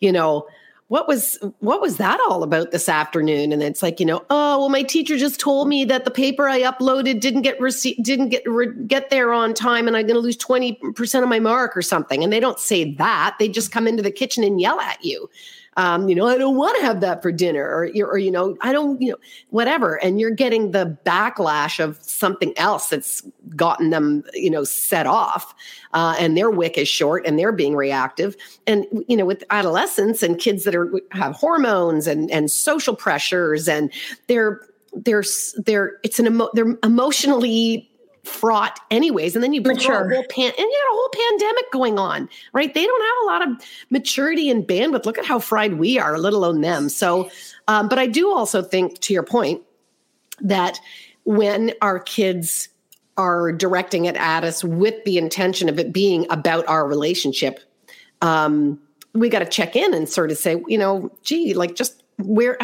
you 0.00 0.10
know, 0.10 0.48
what 0.88 1.06
was 1.06 1.38
what 1.60 1.80
was 1.80 1.98
that 1.98 2.20
all 2.28 2.42
about 2.42 2.72
this 2.72 2.88
afternoon? 2.88 3.52
And 3.52 3.62
it's 3.62 3.82
like, 3.82 4.00
you 4.00 4.06
know, 4.06 4.24
oh 4.28 4.58
well, 4.58 4.68
my 4.68 4.82
teacher 4.82 5.16
just 5.16 5.38
told 5.38 5.68
me 5.68 5.84
that 5.84 6.04
the 6.04 6.10
paper 6.10 6.48
I 6.48 6.62
uploaded 6.62 7.20
didn't 7.20 7.42
get 7.42 7.58
rece- 7.60 8.02
didn't 8.02 8.30
get 8.30 8.42
re- 8.44 8.74
get 8.86 9.08
there 9.08 9.32
on 9.32 9.54
time, 9.54 9.86
and 9.86 9.96
I'm 9.96 10.06
going 10.06 10.16
to 10.16 10.20
lose 10.20 10.36
twenty 10.36 10.80
percent 10.94 11.22
of 11.22 11.30
my 11.30 11.38
mark 11.38 11.76
or 11.76 11.82
something. 11.82 12.24
And 12.24 12.32
they 12.32 12.40
don't 12.40 12.58
say 12.58 12.92
that; 12.96 13.36
they 13.38 13.48
just 13.48 13.70
come 13.70 13.86
into 13.86 14.02
the 14.02 14.10
kitchen 14.10 14.42
and 14.42 14.60
yell 14.60 14.80
at 14.80 15.02
you 15.04 15.30
um, 15.76 16.08
you 16.08 16.14
know, 16.14 16.26
I 16.26 16.36
don't 16.36 16.56
want 16.56 16.76
to 16.78 16.84
have 16.84 17.00
that 17.00 17.22
for 17.22 17.32
dinner, 17.32 17.64
or, 17.64 17.88
or, 18.04 18.18
you 18.18 18.30
know, 18.30 18.56
I 18.60 18.72
don't, 18.72 19.00
you 19.00 19.12
know, 19.12 19.16
whatever. 19.50 19.96
And 19.96 20.20
you're 20.20 20.30
getting 20.30 20.72
the 20.72 20.96
backlash 21.06 21.82
of 21.82 21.98
something 22.02 22.52
else 22.58 22.88
that's 22.88 23.22
gotten 23.56 23.90
them, 23.90 24.22
you 24.34 24.50
know, 24.50 24.64
set 24.64 25.06
off, 25.06 25.54
uh, 25.94 26.14
and 26.18 26.36
their 26.36 26.50
wick 26.50 26.76
is 26.76 26.88
short, 26.88 27.26
and 27.26 27.38
they're 27.38 27.52
being 27.52 27.74
reactive. 27.74 28.36
And 28.66 28.86
you 29.08 29.16
know, 29.16 29.24
with 29.24 29.44
adolescents 29.50 30.22
and 30.22 30.38
kids 30.38 30.64
that 30.64 30.74
are 30.74 30.92
have 31.12 31.34
hormones 31.34 32.06
and 32.06 32.30
and 32.30 32.50
social 32.50 32.94
pressures, 32.94 33.66
and 33.66 33.90
they're 34.26 34.60
they're 34.92 35.24
they're 35.64 35.92
it's 36.02 36.18
an 36.18 36.26
emo- 36.26 36.50
they're 36.52 36.76
emotionally 36.82 37.88
fraught 38.24 38.78
anyways 38.90 39.34
and 39.34 39.42
then 39.42 39.52
you 39.52 39.60
mature 39.60 40.08
a 40.08 40.14
whole 40.14 40.24
pan 40.24 40.46
and 40.46 40.58
you 40.58 40.64
had 40.64 40.92
a 40.92 40.94
whole 40.94 41.08
pandemic 41.30 41.72
going 41.72 41.98
on 41.98 42.28
right? 42.52 42.72
They 42.72 42.86
don't 42.86 43.02
have 43.02 43.24
a 43.24 43.26
lot 43.26 43.48
of 43.48 43.66
maturity 43.90 44.48
and 44.48 44.66
bandwidth. 44.66 45.06
Look 45.06 45.18
at 45.18 45.24
how 45.24 45.40
fried 45.40 45.74
we 45.74 45.98
are 45.98 46.18
let 46.18 46.32
alone 46.32 46.60
them. 46.60 46.88
So 46.88 47.30
um, 47.68 47.88
but 47.88 47.98
i 47.98 48.06
do 48.06 48.32
also 48.32 48.62
think 48.62 48.98
to 49.00 49.12
your 49.12 49.22
point 49.22 49.62
that 50.40 50.78
when 51.24 51.72
our 51.80 51.98
kids 51.98 52.68
are 53.16 53.52
directing 53.52 54.06
it 54.06 54.16
at 54.16 54.44
us 54.44 54.64
with 54.64 55.04
the 55.04 55.18
intention 55.18 55.68
of 55.68 55.78
it 55.78 55.92
being 55.92 56.26
about 56.30 56.66
our 56.66 56.86
relationship 56.86 57.60
um, 58.20 58.80
we 59.14 59.28
got 59.28 59.40
to 59.40 59.46
check 59.46 59.76
in 59.76 59.92
and 59.94 60.08
sort 60.08 60.30
of 60.30 60.38
say 60.38 60.62
you 60.68 60.78
know 60.78 61.10
gee 61.22 61.54
like 61.54 61.74
just 61.74 62.02
where, 62.18 62.56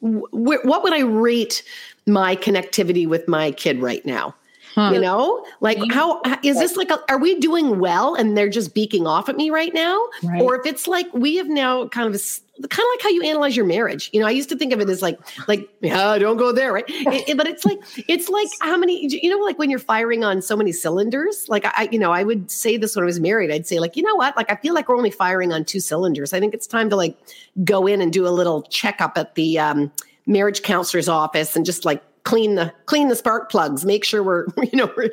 where 0.00 0.60
what 0.62 0.82
would 0.82 0.92
i 0.92 1.00
rate 1.00 1.62
my 2.06 2.36
connectivity 2.36 3.06
with 3.06 3.26
my 3.28 3.50
kid 3.52 3.80
right 3.80 4.04
now 4.06 4.34
Huh. 4.74 4.92
You 4.94 5.00
know, 5.00 5.44
like 5.60 5.78
how 5.90 6.22
is 6.44 6.58
this 6.58 6.76
like, 6.76 6.90
a, 6.90 7.00
are 7.08 7.18
we 7.18 7.38
doing 7.40 7.80
well 7.80 8.14
and 8.14 8.36
they're 8.36 8.48
just 8.48 8.74
beaking 8.74 9.06
off 9.06 9.28
at 9.28 9.36
me 9.36 9.50
right 9.50 9.74
now? 9.74 10.00
Right. 10.22 10.40
Or 10.40 10.54
if 10.54 10.64
it's 10.64 10.86
like 10.86 11.12
we 11.12 11.36
have 11.36 11.48
now 11.48 11.88
kind 11.88 12.14
of, 12.14 12.20
kind 12.60 12.70
of 12.70 12.90
like 12.94 13.02
how 13.02 13.08
you 13.08 13.22
analyze 13.22 13.56
your 13.56 13.66
marriage. 13.66 14.10
You 14.12 14.20
know, 14.20 14.26
I 14.26 14.30
used 14.30 14.48
to 14.50 14.56
think 14.56 14.72
of 14.72 14.80
it 14.80 14.88
as 14.88 15.02
like, 15.02 15.18
like, 15.48 15.68
yeah, 15.80 16.18
don't 16.18 16.36
go 16.36 16.52
there. 16.52 16.72
Right. 16.72 16.84
It, 17.10 17.30
it, 17.30 17.36
but 17.36 17.48
it's 17.48 17.64
like, 17.64 17.80
it's 18.08 18.28
like 18.28 18.46
how 18.60 18.76
many, 18.76 19.08
you 19.08 19.30
know, 19.30 19.44
like 19.44 19.58
when 19.58 19.70
you're 19.70 19.80
firing 19.80 20.22
on 20.22 20.40
so 20.40 20.56
many 20.56 20.70
cylinders, 20.70 21.48
like 21.48 21.64
I, 21.66 21.88
you 21.90 21.98
know, 21.98 22.12
I 22.12 22.22
would 22.22 22.50
say 22.50 22.76
this 22.76 22.94
when 22.94 23.02
I 23.02 23.06
was 23.06 23.18
married, 23.18 23.50
I'd 23.50 23.66
say 23.66 23.80
like, 23.80 23.96
you 23.96 24.04
know 24.04 24.14
what? 24.14 24.36
Like, 24.36 24.50
I 24.52 24.56
feel 24.56 24.74
like 24.74 24.88
we're 24.88 24.96
only 24.96 25.10
firing 25.10 25.52
on 25.52 25.64
two 25.64 25.80
cylinders. 25.80 26.32
I 26.32 26.38
think 26.38 26.54
it's 26.54 26.68
time 26.68 26.88
to 26.90 26.96
like 26.96 27.18
go 27.64 27.88
in 27.88 28.00
and 28.00 28.12
do 28.12 28.26
a 28.26 28.30
little 28.30 28.62
checkup 28.62 29.18
at 29.18 29.34
the, 29.34 29.58
um, 29.58 29.90
marriage 30.26 30.62
counselor's 30.62 31.08
office 31.08 31.56
and 31.56 31.66
just 31.66 31.84
like 31.84 32.02
clean 32.24 32.54
the 32.54 32.72
clean 32.86 33.08
the 33.08 33.16
spark 33.16 33.50
plugs 33.50 33.84
make 33.84 34.04
sure 34.04 34.22
we're 34.22 34.46
you 34.62 34.76
know 34.76 34.92
we're, 34.96 35.10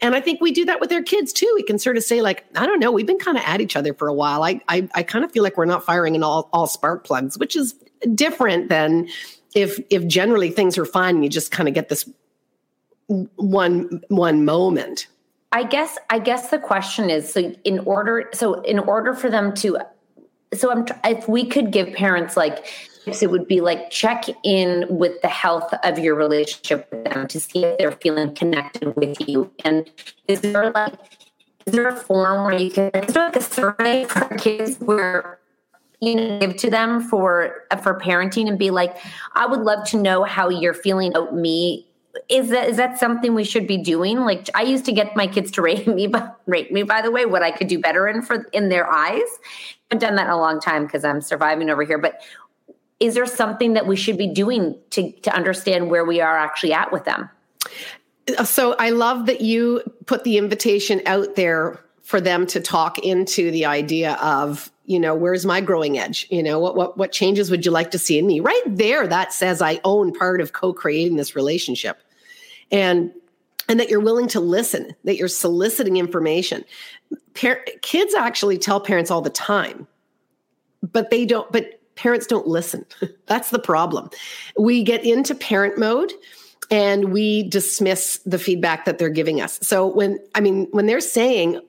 and 0.00 0.14
i 0.14 0.20
think 0.20 0.40
we 0.40 0.50
do 0.50 0.64
that 0.64 0.80
with 0.80 0.92
our 0.92 1.02
kids 1.02 1.32
too. 1.32 1.50
We 1.54 1.62
can 1.62 1.78
sort 1.78 1.96
of 1.96 2.02
say 2.02 2.22
like 2.22 2.44
i 2.56 2.66
don't 2.66 2.80
know 2.80 2.90
we've 2.90 3.06
been 3.06 3.18
kind 3.18 3.36
of 3.36 3.44
at 3.46 3.60
each 3.60 3.76
other 3.76 3.94
for 3.94 4.08
a 4.08 4.14
while. 4.14 4.42
I 4.42 4.60
i, 4.68 4.88
I 4.94 5.02
kind 5.02 5.24
of 5.24 5.32
feel 5.32 5.42
like 5.42 5.56
we're 5.56 5.64
not 5.64 5.84
firing 5.84 6.14
in 6.14 6.22
all 6.22 6.48
all 6.52 6.66
spark 6.66 7.04
plugs 7.04 7.38
which 7.38 7.56
is 7.56 7.74
different 8.14 8.68
than 8.68 9.08
if 9.54 9.80
if 9.90 10.06
generally 10.06 10.50
things 10.50 10.78
are 10.78 10.84
fine 10.84 11.16
and 11.16 11.24
you 11.24 11.30
just 11.30 11.50
kind 11.50 11.68
of 11.68 11.74
get 11.74 11.88
this 11.88 12.08
one 13.36 14.02
one 14.08 14.44
moment. 14.44 15.06
I 15.52 15.64
guess 15.64 15.96
i 16.10 16.18
guess 16.18 16.50
the 16.50 16.58
question 16.58 17.08
is 17.08 17.32
so 17.32 17.52
in 17.64 17.78
order 17.80 18.28
so 18.34 18.60
in 18.62 18.78
order 18.78 19.14
for 19.14 19.30
them 19.30 19.54
to 19.54 19.78
so 20.54 20.70
I'm 20.70 20.86
if 21.04 21.28
we 21.28 21.46
could 21.46 21.70
give 21.70 21.92
parents 21.94 22.36
like 22.36 22.66
it 23.06 23.30
would 23.30 23.46
be 23.46 23.60
like 23.60 23.90
check 23.90 24.24
in 24.44 24.86
with 24.88 25.20
the 25.22 25.28
health 25.28 25.72
of 25.84 25.98
your 25.98 26.14
relationship 26.14 26.88
with 26.90 27.04
them 27.04 27.26
to 27.28 27.40
see 27.40 27.64
if 27.64 27.78
they're 27.78 27.92
feeling 27.92 28.34
connected 28.34 28.94
with 28.96 29.28
you. 29.28 29.50
And 29.64 29.90
is 30.26 30.40
there 30.40 30.70
like 30.70 30.94
is 31.66 31.72
there 31.74 31.88
a 31.88 31.96
form 31.96 32.44
where 32.44 32.58
you 32.58 32.70
can 32.70 32.90
is 32.90 33.12
there 33.12 33.26
like 33.26 33.36
a 33.36 33.42
survey 33.42 34.04
for 34.04 34.36
kids 34.36 34.76
where 34.80 35.38
you 36.00 36.14
know, 36.14 36.38
give 36.38 36.56
to 36.56 36.70
them 36.70 37.00
for 37.00 37.64
for 37.82 37.98
parenting 37.98 38.48
and 38.48 38.58
be 38.58 38.70
like, 38.70 38.96
I 39.34 39.46
would 39.46 39.60
love 39.60 39.86
to 39.88 39.96
know 39.96 40.24
how 40.24 40.48
you're 40.48 40.74
feeling 40.74 41.10
about 41.10 41.34
me. 41.34 41.86
Is 42.28 42.50
that 42.50 42.68
is 42.68 42.76
that 42.76 42.98
something 42.98 43.34
we 43.34 43.44
should 43.44 43.66
be 43.66 43.76
doing? 43.76 44.20
Like 44.20 44.48
I 44.54 44.62
used 44.62 44.84
to 44.86 44.92
get 44.92 45.16
my 45.16 45.26
kids 45.26 45.50
to 45.52 45.62
rate 45.68 45.86
me, 45.86 46.06
but 46.06 46.40
rate 46.46 46.72
me 46.72 46.82
by 46.82 47.02
the 47.02 47.10
way, 47.10 47.26
what 47.26 47.42
I 47.42 47.50
could 47.50 47.68
do 47.68 47.78
better 47.80 48.08
in 48.08 48.22
for 48.22 48.46
in 48.52 48.68
their 48.68 48.90
eyes. 48.90 49.28
I've 49.90 49.98
done 49.98 50.16
that 50.16 50.26
in 50.26 50.30
a 50.30 50.38
long 50.38 50.60
time 50.60 50.84
because 50.84 51.04
I'm 51.04 51.20
surviving 51.20 51.70
over 51.70 51.82
here. 51.82 51.98
But 51.98 52.20
is 53.00 53.14
there 53.14 53.26
something 53.26 53.74
that 53.74 53.86
we 53.86 53.96
should 53.96 54.18
be 54.18 54.26
doing 54.26 54.76
to 54.90 55.12
to 55.12 55.34
understand 55.34 55.90
where 55.90 56.04
we 56.04 56.20
are 56.20 56.36
actually 56.36 56.72
at 56.72 56.92
with 56.92 57.04
them? 57.04 57.30
So 58.44 58.74
I 58.74 58.90
love 58.90 59.26
that 59.26 59.40
you 59.40 59.82
put 60.06 60.24
the 60.24 60.36
invitation 60.36 61.00
out 61.06 61.34
there 61.34 61.80
for 62.02 62.20
them 62.20 62.46
to 62.48 62.60
talk 62.60 62.98
into 62.98 63.50
the 63.50 63.66
idea 63.66 64.14
of 64.14 64.70
you 64.84 64.98
know 64.98 65.14
where's 65.14 65.46
my 65.46 65.60
growing 65.60 65.98
edge? 65.98 66.26
You 66.30 66.42
know 66.42 66.58
what 66.58 66.76
what 66.76 66.98
what 66.98 67.12
changes 67.12 67.50
would 67.50 67.64
you 67.64 67.70
like 67.70 67.90
to 67.92 67.98
see 67.98 68.18
in 68.18 68.26
me? 68.26 68.40
Right 68.40 68.62
there 68.66 69.06
that 69.06 69.32
says 69.32 69.62
i 69.62 69.80
own 69.84 70.12
part 70.12 70.40
of 70.40 70.52
co-creating 70.52 71.16
this 71.16 71.36
relationship. 71.36 72.02
And 72.70 73.12
and 73.68 73.78
that 73.78 73.90
you're 73.90 74.00
willing 74.00 74.28
to 74.28 74.40
listen 74.40 74.94
that 75.04 75.16
you're 75.16 75.28
soliciting 75.28 75.98
information. 75.98 76.64
Par- 77.34 77.64
kids 77.82 78.14
actually 78.14 78.58
tell 78.58 78.80
parents 78.80 79.10
all 79.10 79.20
the 79.20 79.30
time 79.30 79.86
but 80.82 81.10
they 81.10 81.24
don't 81.24 81.50
but 81.52 81.77
parents 81.98 82.26
don't 82.26 82.46
listen. 82.46 82.86
That's 83.26 83.50
the 83.50 83.58
problem. 83.58 84.08
We 84.58 84.82
get 84.82 85.04
into 85.04 85.34
parent 85.34 85.78
mode 85.78 86.12
and 86.70 87.12
we 87.12 87.48
dismiss 87.48 88.18
the 88.24 88.38
feedback 88.38 88.84
that 88.84 88.98
they're 88.98 89.10
giving 89.10 89.40
us. 89.40 89.58
So 89.62 89.86
when 89.86 90.18
i 90.34 90.40
mean 90.40 90.68
when 90.70 90.86
they're 90.86 91.00
saying 91.00 91.60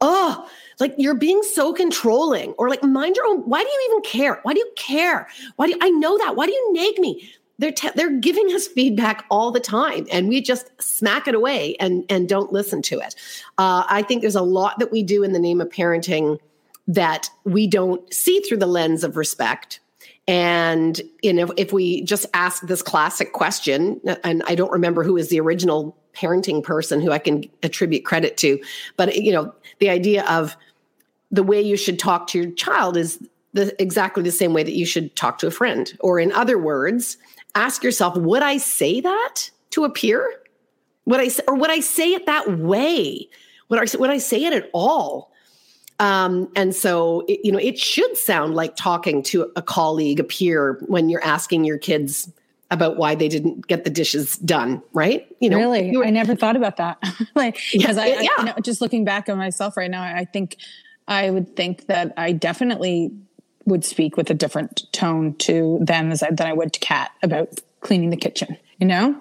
oh 0.00 0.48
like 0.78 0.94
you're 0.98 1.14
being 1.14 1.42
so 1.42 1.72
controlling 1.72 2.52
or 2.52 2.68
like 2.68 2.82
mind 2.82 3.16
your 3.16 3.26
own 3.26 3.40
why 3.40 3.62
do 3.62 3.68
you 3.68 3.88
even 3.90 4.02
care? 4.02 4.40
Why 4.42 4.54
do 4.54 4.60
you 4.60 4.72
care? 4.76 5.28
Why 5.56 5.66
do 5.66 5.72
you, 5.72 5.78
i 5.82 5.90
know 5.90 6.16
that. 6.18 6.36
Why 6.36 6.46
do 6.46 6.52
you 6.52 6.72
nag 6.72 6.98
me? 6.98 7.30
They're 7.58 7.72
te- 7.72 7.94
they're 7.94 8.18
giving 8.18 8.46
us 8.48 8.66
feedback 8.66 9.24
all 9.30 9.50
the 9.50 9.60
time 9.60 10.06
and 10.12 10.28
we 10.28 10.40
just 10.40 10.70
smack 10.80 11.28
it 11.28 11.34
away 11.34 11.76
and 11.80 12.04
and 12.08 12.28
don't 12.28 12.52
listen 12.52 12.80
to 12.82 12.98
it. 13.00 13.14
Uh, 13.58 13.84
i 13.88 14.02
think 14.02 14.22
there's 14.22 14.36
a 14.36 14.42
lot 14.42 14.78
that 14.78 14.90
we 14.90 15.02
do 15.02 15.22
in 15.22 15.32
the 15.32 15.38
name 15.38 15.60
of 15.60 15.68
parenting 15.68 16.38
that 16.86 17.30
we 17.44 17.66
don't 17.66 18.12
see 18.12 18.40
through 18.40 18.58
the 18.58 18.66
lens 18.66 19.02
of 19.04 19.16
respect 19.16 19.80
and 20.28 21.00
you 21.22 21.32
know 21.32 21.52
if 21.56 21.72
we 21.72 22.02
just 22.02 22.26
ask 22.34 22.66
this 22.66 22.82
classic 22.82 23.32
question 23.32 24.00
and 24.24 24.42
i 24.46 24.54
don't 24.54 24.72
remember 24.72 25.02
who 25.02 25.16
is 25.16 25.28
the 25.28 25.40
original 25.40 25.96
parenting 26.14 26.62
person 26.62 27.00
who 27.00 27.12
i 27.12 27.18
can 27.18 27.44
attribute 27.62 28.04
credit 28.04 28.36
to 28.36 28.60
but 28.96 29.16
you 29.16 29.32
know 29.32 29.52
the 29.78 29.90
idea 29.90 30.24
of 30.28 30.56
the 31.30 31.42
way 31.42 31.60
you 31.60 31.76
should 31.76 31.98
talk 31.98 32.26
to 32.28 32.40
your 32.40 32.50
child 32.52 32.96
is 32.96 33.18
the, 33.52 33.74
exactly 33.80 34.22
the 34.22 34.30
same 34.30 34.52
way 34.52 34.62
that 34.62 34.74
you 34.74 34.86
should 34.86 35.14
talk 35.16 35.38
to 35.38 35.46
a 35.46 35.50
friend. 35.50 35.96
Or, 36.00 36.20
in 36.20 36.32
other 36.32 36.58
words, 36.58 37.16
ask 37.54 37.82
yourself, 37.82 38.16
would 38.16 38.42
I 38.42 38.58
say 38.58 39.00
that 39.00 39.50
to 39.70 39.84
a 39.84 39.90
peer? 39.90 40.40
Would 41.06 41.20
I, 41.20 41.30
or 41.48 41.56
would 41.56 41.70
I 41.70 41.80
say 41.80 42.12
it 42.12 42.26
that 42.26 42.58
way? 42.58 43.28
Would 43.68 43.80
I, 43.80 43.98
would 43.98 44.10
I 44.10 44.18
say 44.18 44.44
it 44.44 44.52
at 44.52 44.70
all? 44.72 45.32
Um, 45.98 46.50
and 46.54 46.74
so, 46.74 47.24
it, 47.26 47.40
you 47.42 47.52
know, 47.52 47.58
it 47.58 47.78
should 47.78 48.16
sound 48.16 48.54
like 48.54 48.76
talking 48.76 49.22
to 49.24 49.50
a 49.56 49.62
colleague, 49.62 50.20
a 50.20 50.24
peer, 50.24 50.78
when 50.86 51.08
you're 51.08 51.24
asking 51.24 51.64
your 51.64 51.78
kids 51.78 52.30
about 52.70 52.96
why 52.96 53.14
they 53.14 53.28
didn't 53.28 53.66
get 53.66 53.84
the 53.84 53.90
dishes 53.90 54.36
done, 54.38 54.82
right? 54.92 55.26
You 55.40 55.50
know, 55.50 55.56
really, 55.56 55.96
were, 55.96 56.04
I 56.04 56.10
never 56.10 56.34
thought 56.34 56.56
about 56.56 56.76
that. 56.78 56.98
like, 57.34 57.60
because 57.72 57.96
yeah, 57.96 58.02
I, 58.02 58.06
yeah. 58.06 58.30
I 58.36 58.40
you 58.40 58.44
know, 58.46 58.54
just 58.62 58.80
looking 58.80 59.04
back 59.04 59.28
on 59.28 59.38
myself 59.38 59.76
right 59.76 59.90
now, 59.90 60.02
I 60.02 60.24
think 60.24 60.56
I 61.08 61.30
would 61.30 61.54
think 61.54 61.86
that 61.86 62.12
I 62.16 62.32
definitely 62.32 63.12
would 63.66 63.84
speak 63.84 64.16
with 64.16 64.30
a 64.30 64.34
different 64.34 64.84
tone 64.92 65.34
to 65.36 65.78
them 65.80 66.10
as 66.10 66.22
I, 66.22 66.30
than 66.30 66.46
I 66.46 66.52
would 66.52 66.72
to 66.72 66.80
Cat 66.80 67.12
about 67.22 67.60
cleaning 67.80 68.10
the 68.10 68.16
kitchen. 68.16 68.56
You 68.78 68.86
know, 68.86 69.16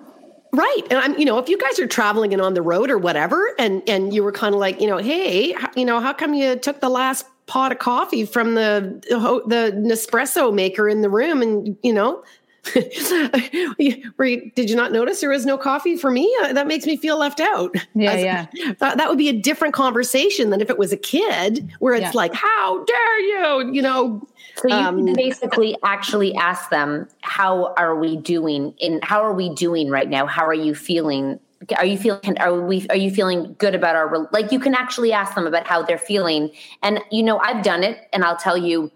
Right. 0.55 0.81
And 0.89 0.99
I'm, 0.99 1.17
you 1.17 1.25
know, 1.25 1.37
if 1.37 1.49
you 1.49 1.57
guys 1.57 1.79
are 1.79 1.87
traveling 1.87 2.33
and 2.33 2.41
on 2.41 2.53
the 2.53 2.61
road 2.61 2.89
or 2.89 2.97
whatever, 2.97 3.53
and 3.59 3.81
and 3.87 4.13
you 4.13 4.23
were 4.23 4.31
kind 4.31 4.55
of 4.55 4.61
like, 4.61 4.79
you 4.79 4.87
know, 4.87 4.97
hey, 4.97 5.55
you 5.75 5.85
know, 5.85 5.99
how 5.99 6.13
come 6.13 6.33
you 6.33 6.55
took 6.55 6.79
the 6.79 6.89
last 6.89 7.25
pot 7.47 7.71
of 7.71 7.79
coffee 7.79 8.25
from 8.25 8.55
the 8.55 9.01
the 9.47 9.71
Nespresso 9.75 10.53
maker 10.53 10.87
in 10.87 11.01
the 11.01 11.09
room, 11.09 11.41
and 11.41 11.77
you 11.83 11.93
know, 11.93 12.23
did 12.73 14.69
you 14.69 14.75
not 14.75 14.91
notice 14.91 15.21
there 15.21 15.29
was 15.29 15.45
no 15.45 15.57
coffee 15.57 15.95
for 15.95 16.09
me? 16.09 16.33
Uh, 16.41 16.53
that 16.53 16.67
makes 16.67 16.85
me 16.85 16.97
feel 16.97 17.17
left 17.17 17.39
out. 17.39 17.75
Yeah, 17.93 18.11
As, 18.11 18.23
yeah. 18.23 18.73
That, 18.79 18.97
that 18.97 19.09
would 19.09 19.17
be 19.17 19.29
a 19.29 19.33
different 19.33 19.73
conversation 19.73 20.49
than 20.49 20.61
if 20.61 20.69
it 20.69 20.77
was 20.77 20.91
a 20.91 20.97
kid, 20.97 21.71
where 21.79 21.93
it's 21.93 22.03
yeah. 22.03 22.11
like, 22.13 22.33
"How 22.33 22.83
dare 22.83 23.19
you?" 23.19 23.73
You 23.73 23.81
know. 23.81 24.27
So 24.57 24.67
you 24.67 24.73
um, 24.73 25.05
basically 25.13 25.77
actually 25.83 26.35
ask 26.35 26.69
them, 26.69 27.07
"How 27.21 27.73
are 27.77 27.95
we 27.95 28.17
doing? 28.17 28.73
In 28.79 28.99
how 29.03 29.21
are 29.21 29.33
we 29.33 29.53
doing 29.53 29.89
right 29.89 30.09
now? 30.09 30.25
How 30.25 30.45
are 30.45 30.53
you 30.53 30.75
feeling?" 30.75 31.39
Are 31.77 31.85
you 31.85 31.97
feeling? 31.97 32.37
Are 32.39 32.61
we? 32.61 32.85
Are 32.89 32.95
you 32.97 33.09
feeling 33.09 33.55
good 33.57 33.73
about 33.73 33.95
our? 33.95 34.29
Like 34.31 34.51
you 34.51 34.59
can 34.59 34.75
actually 34.75 35.13
ask 35.13 35.33
them 35.33 35.47
about 35.47 35.65
how 35.65 35.81
they're 35.81 35.97
feeling, 35.97 36.51
and 36.83 36.99
you 37.11 37.23
know 37.23 37.39
I've 37.39 37.63
done 37.63 37.83
it, 37.83 38.07
and 38.13 38.23
I'll 38.23 38.37
tell 38.37 38.57
you 38.57 38.91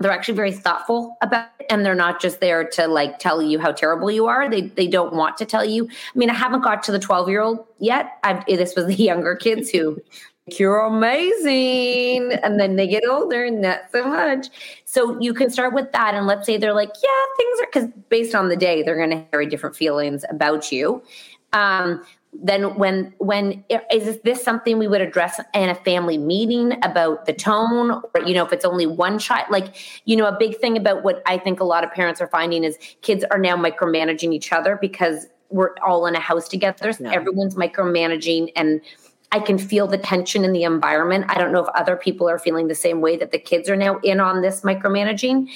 they're 0.00 0.12
actually 0.12 0.34
very 0.34 0.52
thoughtful 0.52 1.16
about 1.22 1.48
it 1.60 1.66
and 1.70 1.84
they're 1.84 1.94
not 1.94 2.20
just 2.20 2.40
there 2.40 2.64
to 2.68 2.86
like 2.86 3.18
tell 3.18 3.40
you 3.40 3.58
how 3.58 3.72
terrible 3.72 4.10
you 4.10 4.26
are 4.26 4.50
they 4.50 4.62
they 4.62 4.86
don't 4.86 5.14
want 5.14 5.36
to 5.36 5.44
tell 5.44 5.64
you 5.64 5.86
i 5.86 6.18
mean 6.18 6.28
i 6.28 6.34
haven't 6.34 6.62
got 6.62 6.82
to 6.82 6.92
the 6.92 6.98
12 6.98 7.28
year 7.28 7.40
old 7.40 7.64
yet 7.78 8.18
I've, 8.24 8.44
this 8.46 8.74
was 8.74 8.86
the 8.86 8.94
younger 9.02 9.36
kids 9.36 9.70
who 9.70 9.98
you're 10.46 10.80
amazing. 10.80 12.32
And 12.42 12.60
then 12.60 12.76
they 12.76 12.86
get 12.86 13.04
older 13.08 13.44
and 13.44 13.62
not 13.62 13.90
so 13.92 14.04
much 14.04 14.48
so 14.84 15.18
you 15.20 15.32
can 15.32 15.50
start 15.50 15.72
with 15.72 15.90
that. 15.92 16.14
And 16.14 16.26
let's 16.26 16.46
say 16.46 16.56
they're 16.56 16.74
like 16.74 16.90
yeah 17.02 17.24
things 17.36 17.60
are 17.60 17.66
because 17.66 17.88
based 18.08 18.34
on 18.34 18.48
the 18.48 18.56
day 18.56 18.82
they're 18.82 18.96
going 18.96 19.10
to 19.10 19.24
carry 19.30 19.46
different 19.46 19.76
feelings 19.76 20.24
about 20.28 20.70
you. 20.70 21.02
Um, 21.52 22.04
then 22.42 22.74
when 22.74 23.14
when 23.18 23.64
is 23.70 24.18
this 24.22 24.42
something 24.42 24.76
we 24.76 24.88
would 24.88 25.00
address 25.00 25.40
in 25.54 25.68
a 25.70 25.74
family 25.74 26.18
meeting 26.18 26.72
about 26.84 27.26
the 27.26 27.32
tone? 27.32 27.92
Or 27.92 28.22
you 28.26 28.34
know 28.34 28.44
if 28.44 28.52
it's 28.52 28.64
only 28.64 28.86
one 28.86 29.18
child 29.18 29.46
like 29.50 29.76
you 30.04 30.16
know 30.16 30.26
a 30.26 30.36
big 30.36 30.58
thing 30.58 30.76
about 30.76 31.04
what 31.04 31.22
i 31.26 31.38
think 31.38 31.60
a 31.60 31.64
lot 31.64 31.84
of 31.84 31.92
parents 31.92 32.20
are 32.20 32.26
finding 32.26 32.64
is 32.64 32.76
kids 33.02 33.24
are 33.30 33.38
now 33.38 33.56
micromanaging 33.56 34.34
each 34.34 34.52
other 34.52 34.76
because 34.80 35.28
we're 35.54 35.74
all 35.86 36.06
in 36.06 36.16
a 36.16 36.20
house 36.20 36.48
together. 36.48 36.92
So 36.92 37.04
yeah. 37.04 37.12
everyone's 37.12 37.54
micromanaging 37.54 38.50
and 38.56 38.80
i 39.34 39.40
can 39.40 39.58
feel 39.58 39.88
the 39.88 39.98
tension 39.98 40.44
in 40.44 40.52
the 40.52 40.62
environment. 40.62 41.24
I 41.28 41.38
don't 41.38 41.52
know 41.52 41.62
if 41.62 41.68
other 41.74 41.96
people 41.96 42.28
are 42.28 42.38
feeling 42.38 42.68
the 42.68 42.74
same 42.74 43.00
way 43.00 43.16
that 43.16 43.32
the 43.32 43.38
kids 43.38 43.68
are 43.68 43.76
now 43.76 43.98
in 44.04 44.20
on 44.20 44.42
this 44.42 44.60
micromanaging. 44.60 45.48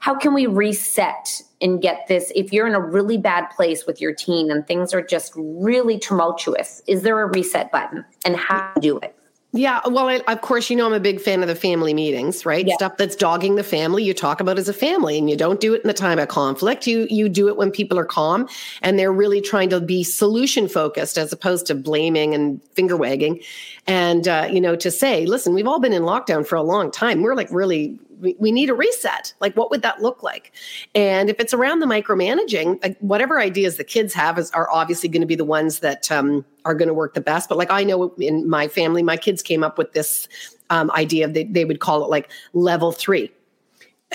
How 0.00 0.16
can 0.16 0.34
we 0.34 0.46
reset 0.46 1.40
and 1.60 1.80
get 1.80 2.08
this? 2.08 2.32
If 2.34 2.52
you're 2.52 2.66
in 2.66 2.74
a 2.74 2.80
really 2.80 3.18
bad 3.18 3.48
place 3.50 3.86
with 3.86 4.00
your 4.00 4.12
teen 4.12 4.50
and 4.50 4.66
things 4.66 4.92
are 4.92 5.02
just 5.02 5.32
really 5.36 5.98
tumultuous 5.98 6.82
is 6.88 7.02
there 7.02 7.20
a 7.20 7.26
reset 7.26 7.70
button 7.70 8.04
and 8.24 8.36
how 8.36 8.72
to 8.74 8.80
do 8.80 8.98
it 8.98 9.14
yeah, 9.54 9.80
well, 9.86 10.08
I, 10.08 10.20
of 10.28 10.40
course, 10.40 10.70
you 10.70 10.76
know 10.76 10.86
I'm 10.86 10.94
a 10.94 11.00
big 11.00 11.20
fan 11.20 11.42
of 11.42 11.48
the 11.48 11.54
family 11.54 11.92
meetings, 11.92 12.46
right? 12.46 12.66
Yeah. 12.66 12.74
Stuff 12.76 12.96
that's 12.96 13.14
dogging 13.14 13.56
the 13.56 13.62
family, 13.62 14.02
you 14.02 14.14
talk 14.14 14.40
about 14.40 14.58
as 14.58 14.66
a 14.66 14.72
family, 14.72 15.18
and 15.18 15.28
you 15.28 15.36
don't 15.36 15.60
do 15.60 15.74
it 15.74 15.82
in 15.82 15.88
the 15.88 15.94
time 15.94 16.18
of 16.18 16.28
conflict. 16.28 16.86
You 16.86 17.06
you 17.10 17.28
do 17.28 17.48
it 17.48 17.58
when 17.58 17.70
people 17.70 17.98
are 17.98 18.06
calm 18.06 18.48
and 18.80 18.98
they're 18.98 19.12
really 19.12 19.42
trying 19.42 19.68
to 19.68 19.80
be 19.80 20.04
solution 20.04 20.68
focused 20.68 21.18
as 21.18 21.34
opposed 21.34 21.66
to 21.66 21.74
blaming 21.74 22.34
and 22.34 22.62
finger 22.72 22.96
wagging, 22.96 23.40
and 23.86 24.26
uh, 24.26 24.48
you 24.50 24.60
know 24.60 24.74
to 24.74 24.90
say, 24.90 25.26
listen, 25.26 25.52
we've 25.52 25.66
all 25.66 25.80
been 25.80 25.92
in 25.92 26.02
lockdown 26.02 26.46
for 26.46 26.56
a 26.56 26.62
long 26.62 26.90
time. 26.90 27.20
We're 27.20 27.34
like 27.34 27.48
really 27.50 27.98
we, 28.38 28.52
need 28.52 28.70
a 28.70 28.74
reset. 28.74 29.34
Like, 29.40 29.54
what 29.56 29.70
would 29.70 29.82
that 29.82 30.00
look 30.00 30.22
like? 30.22 30.52
And 30.94 31.28
if 31.28 31.40
it's 31.40 31.52
around 31.52 31.80
the 31.80 31.86
micromanaging, 31.86 32.82
like 32.82 32.98
whatever 33.00 33.40
ideas 33.40 33.76
the 33.76 33.84
kids 33.84 34.14
have 34.14 34.38
is, 34.38 34.50
are 34.52 34.70
obviously 34.70 35.08
going 35.08 35.22
to 35.22 35.26
be 35.26 35.34
the 35.34 35.44
ones 35.44 35.80
that 35.80 36.10
um, 36.10 36.44
are 36.64 36.74
going 36.74 36.88
to 36.88 36.94
work 36.94 37.14
the 37.14 37.20
best. 37.20 37.48
But 37.48 37.58
like, 37.58 37.70
I 37.70 37.84
know 37.84 38.14
in 38.18 38.48
my 38.48 38.68
family, 38.68 39.02
my 39.02 39.16
kids 39.16 39.42
came 39.42 39.64
up 39.64 39.76
with 39.76 39.92
this 39.92 40.28
um, 40.70 40.90
idea 40.92 41.26
that 41.26 41.34
they, 41.34 41.44
they 41.44 41.64
would 41.64 41.80
call 41.80 42.04
it 42.04 42.10
like 42.10 42.30
level 42.52 42.92
three 42.92 43.30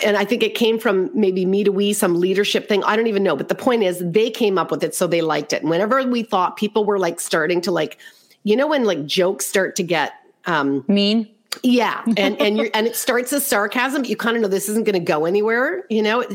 and 0.04 0.18
I 0.18 0.26
think 0.26 0.44
it 0.44 0.56
came 0.56 0.80
from 0.80 1.10
maybe 1.14 1.46
me 1.46 1.64
to 1.64 1.72
we, 1.72 1.94
some 1.94 2.20
leadership 2.20 2.68
thing. 2.68 2.84
I 2.84 2.96
don't 2.96 3.08
even 3.08 3.24
know. 3.24 3.36
But 3.36 3.48
the 3.48 3.56
point 3.56 3.84
is, 3.84 4.02
they 4.06 4.30
came 4.30 4.58
up 4.58 4.70
with 4.70 4.84
it, 4.84 4.94
so 4.94 5.08
they 5.08 5.22
liked 5.22 5.54
it. 5.54 5.62
And 5.62 5.72
whenever 5.72 6.04
we 6.04 6.24
thought 6.24 6.58
people 6.58 6.86
were 6.86 7.00
like 7.00 7.20
starting 7.20 7.62
to 7.62 7.72
like, 7.72 7.98
you 8.44 8.56
know, 8.56 8.68
when 8.68 8.86
like 8.86 9.06
jokes 9.06 9.46
start 9.46 9.76
to 9.78 9.84
get 9.84 10.14
um, 10.46 10.86
mean, 10.88 11.28
yeah, 11.64 12.04
and 12.18 12.40
and 12.42 12.58
you 12.58 12.70
and 12.74 12.88
it 12.88 12.96
starts 12.96 13.34
as 13.34 13.46
sarcasm, 13.46 14.02
but 14.02 14.10
you 14.10 14.18
kind 14.18 14.36
of 14.36 14.42
know 14.42 14.48
this 14.48 14.70
isn't 14.70 14.86
going 14.86 14.94
to 14.94 15.00
go 15.00 15.26
anywhere, 15.26 15.86
you 15.90 16.02
know. 16.02 16.26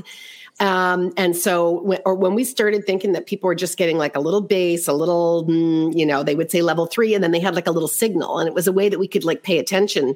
Um, 0.60 1.12
and 1.16 1.36
so, 1.36 1.82
when, 1.82 2.00
or 2.04 2.14
when 2.14 2.34
we 2.34 2.44
started 2.44 2.84
thinking 2.86 3.12
that 3.12 3.26
people 3.26 3.48
were 3.48 3.54
just 3.54 3.78
getting 3.78 3.98
like 3.98 4.14
a 4.14 4.20
little 4.20 4.42
base, 4.42 4.86
a 4.86 4.92
little, 4.92 5.46
mm, 5.48 5.96
you 5.96 6.04
know, 6.06 6.22
they 6.22 6.34
would 6.34 6.50
say 6.50 6.62
level 6.62 6.86
three, 6.86 7.14
and 7.14 7.24
then 7.24 7.30
they 7.30 7.40
had 7.40 7.54
like 7.54 7.66
a 7.66 7.70
little 7.70 7.88
signal, 7.88 8.38
and 8.38 8.46
it 8.46 8.54
was 8.54 8.66
a 8.66 8.72
way 8.72 8.88
that 8.88 8.98
we 8.98 9.08
could 9.08 9.24
like 9.24 9.42
pay 9.42 9.58
attention 9.58 10.14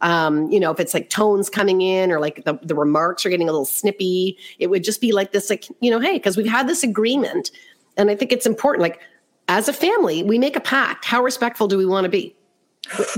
Um, 0.00 0.50
you 0.50 0.60
know, 0.60 0.70
if 0.70 0.78
it's 0.78 0.94
like 0.94 1.10
tones 1.10 1.50
coming 1.50 1.80
in 1.80 2.12
or 2.12 2.20
like 2.20 2.44
the, 2.44 2.58
the 2.62 2.74
remarks 2.74 3.26
are 3.26 3.30
getting 3.30 3.48
a 3.48 3.52
little 3.52 3.64
snippy, 3.64 4.38
it 4.58 4.68
would 4.68 4.84
just 4.84 5.00
be 5.00 5.10
like 5.12 5.32
this, 5.32 5.50
like, 5.50 5.66
you 5.80 5.90
know, 5.90 5.98
hey, 5.98 6.14
because 6.14 6.36
we've 6.36 6.46
had 6.48 6.68
this 6.68 6.84
agreement. 6.84 7.50
And 7.96 8.10
I 8.10 8.14
think 8.14 8.30
it's 8.32 8.46
important, 8.46 8.82
like, 8.82 9.00
as 9.48 9.66
a 9.68 9.72
family, 9.72 10.22
we 10.22 10.38
make 10.38 10.54
a 10.54 10.60
pact. 10.60 11.04
How 11.04 11.22
respectful 11.22 11.66
do 11.66 11.76
we 11.76 11.86
want 11.86 12.04
to 12.04 12.08
be? 12.10 12.36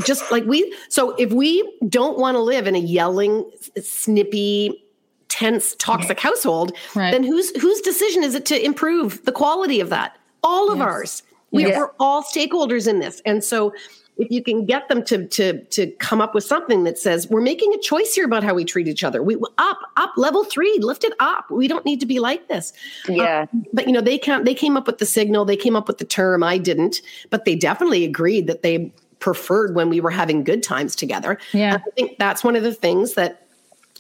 Just 0.05 0.31
like 0.33 0.45
we, 0.45 0.75
so 0.89 1.15
if 1.17 1.33
we 1.33 1.63
don't 1.89 2.19
want 2.19 2.35
to 2.35 2.41
live 2.41 2.67
in 2.67 2.75
a 2.75 2.81
yelling, 2.81 3.49
snippy, 3.81 4.85
tense, 5.29 5.77
toxic 5.77 6.19
household, 6.19 6.73
right. 6.95 7.13
then 7.13 7.23
whose 7.23 7.55
whose 7.61 7.81
decision 7.81 8.25
is 8.25 8.35
it 8.35 8.47
to 8.47 8.65
improve 8.65 9.25
the 9.25 9.33
quality 9.33 9.81
of 9.81 9.89
that? 9.91 10.17
All 10.43 10.73
of 10.73 10.79
yes. 10.79 10.85
ours. 10.85 11.23
We, 11.53 11.67
yes. 11.67 11.77
We're 11.77 11.91
all 11.99 12.23
stakeholders 12.23 12.89
in 12.89 13.01
this, 13.01 13.23
and 13.25 13.43
so 13.43 13.73
if 14.21 14.31
you 14.31 14.43
can 14.43 14.67
get 14.67 14.89
them 14.89 15.03
to 15.05 15.27
to 15.29 15.65
to 15.65 15.87
come 15.93 16.21
up 16.21 16.35
with 16.35 16.45
something 16.45 16.85
that 16.85 16.99
says 16.99 17.29
we're 17.29 17.41
making 17.41 17.73
a 17.75 17.79
choice 17.79 18.15
here 18.15 18.27
about 18.27 18.45
how 18.45 18.55
we 18.55 18.65
treat 18.65 18.87
each 18.87 19.03
other 19.03 19.23
we 19.23 19.37
up 19.59 19.79
up 19.97 20.13
level 20.17 20.45
three 20.45 20.79
lift 20.81 21.05
it 21.05 21.15
up 21.21 21.51
we 21.51 21.67
don't 21.67 21.87
need 21.87 21.99
to 22.01 22.07
be 22.07 22.21
like 22.21 22.47
this 22.49 22.73
yeah 23.09 23.47
uh, 23.53 23.59
but 23.73 23.87
you 23.87 23.93
know 23.93 24.01
they 24.01 24.19
can't 24.19 24.45
they 24.45 24.55
came 24.55 24.77
up 24.77 24.87
with 24.87 24.99
the 24.99 25.07
signal 25.07 25.45
they 25.45 25.57
came 25.57 25.75
up 25.75 25.89
with 25.89 25.99
the 25.99 26.05
term 26.05 26.43
i 26.43 26.59
didn't 26.59 27.01
but 27.31 27.45
they 27.45 27.57
definitely 27.57 28.05
agreed 28.05 28.47
that 28.47 28.63
they 28.63 28.93
preferred 29.21 29.75
when 29.75 29.89
we 29.89 30.01
were 30.01 30.11
having 30.11 30.43
good 30.43 30.63
times 30.63 30.97
together 30.97 31.39
yeah 31.53 31.75
and 31.75 31.83
i 31.87 31.91
think 31.95 32.19
that's 32.19 32.43
one 32.43 32.57
of 32.57 32.63
the 32.63 32.75
things 32.75 33.15
that 33.15 33.47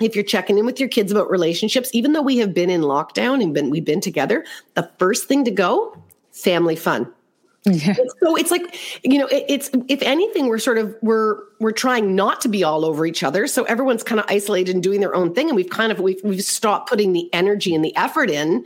if 0.01 0.15
you're 0.15 0.25
checking 0.25 0.59
in 0.59 0.67
with 0.67 0.81
your 0.81 0.89
kids 0.89 1.13
about 1.13 1.31
relationships 1.31 1.91
even 1.93 2.13
though 2.13 2.23
we 2.23 2.39
have 2.39 2.53
been 2.53 2.71
in 2.71 2.83
lockdown 2.83 3.43
and 3.43 3.55
been 3.55 3.71
we've 3.71 3.85
been 3.85 4.01
together 4.01 4.45
the 4.75 4.91
first 4.99 5.27
thing 5.27 5.45
to 5.45 5.51
go 5.51 5.97
family 6.33 6.77
fun 6.77 7.11
yeah. 7.67 7.95
So 8.21 8.37
it's 8.37 8.51
like, 8.51 8.75
you 9.05 9.19
know, 9.19 9.27
it, 9.27 9.45
it's 9.49 9.71
if 9.89 10.01
anything, 10.03 10.49
we're 10.49 10.59
sort 10.59 10.79
of 10.79 10.97
we're 11.03 11.41
we're 11.59 11.73
trying 11.73 12.15
not 12.15 12.41
to 12.43 12.49
be 12.49 12.65
all 12.65 12.87
over 12.87 13.05
each 13.05 13.23
other. 13.23 13.47
So 13.47 13.65
everyone's 13.65 14.03
kind 14.03 14.19
of 14.19 14.25
isolated 14.29 14.75
and 14.75 14.83
doing 14.83 15.01
their 15.01 15.15
own 15.15 15.35
thing, 15.35 15.49
and 15.49 15.57
we've 15.57 15.69
kind 15.69 15.93
of 15.93 16.01
we've 16.01 16.21
we've 16.25 16.43
stopped 16.43 16.89
putting 16.89 17.13
the 17.13 17.29
energy 17.35 17.75
and 17.75 17.85
the 17.85 17.95
effort 17.97 18.31
in 18.31 18.65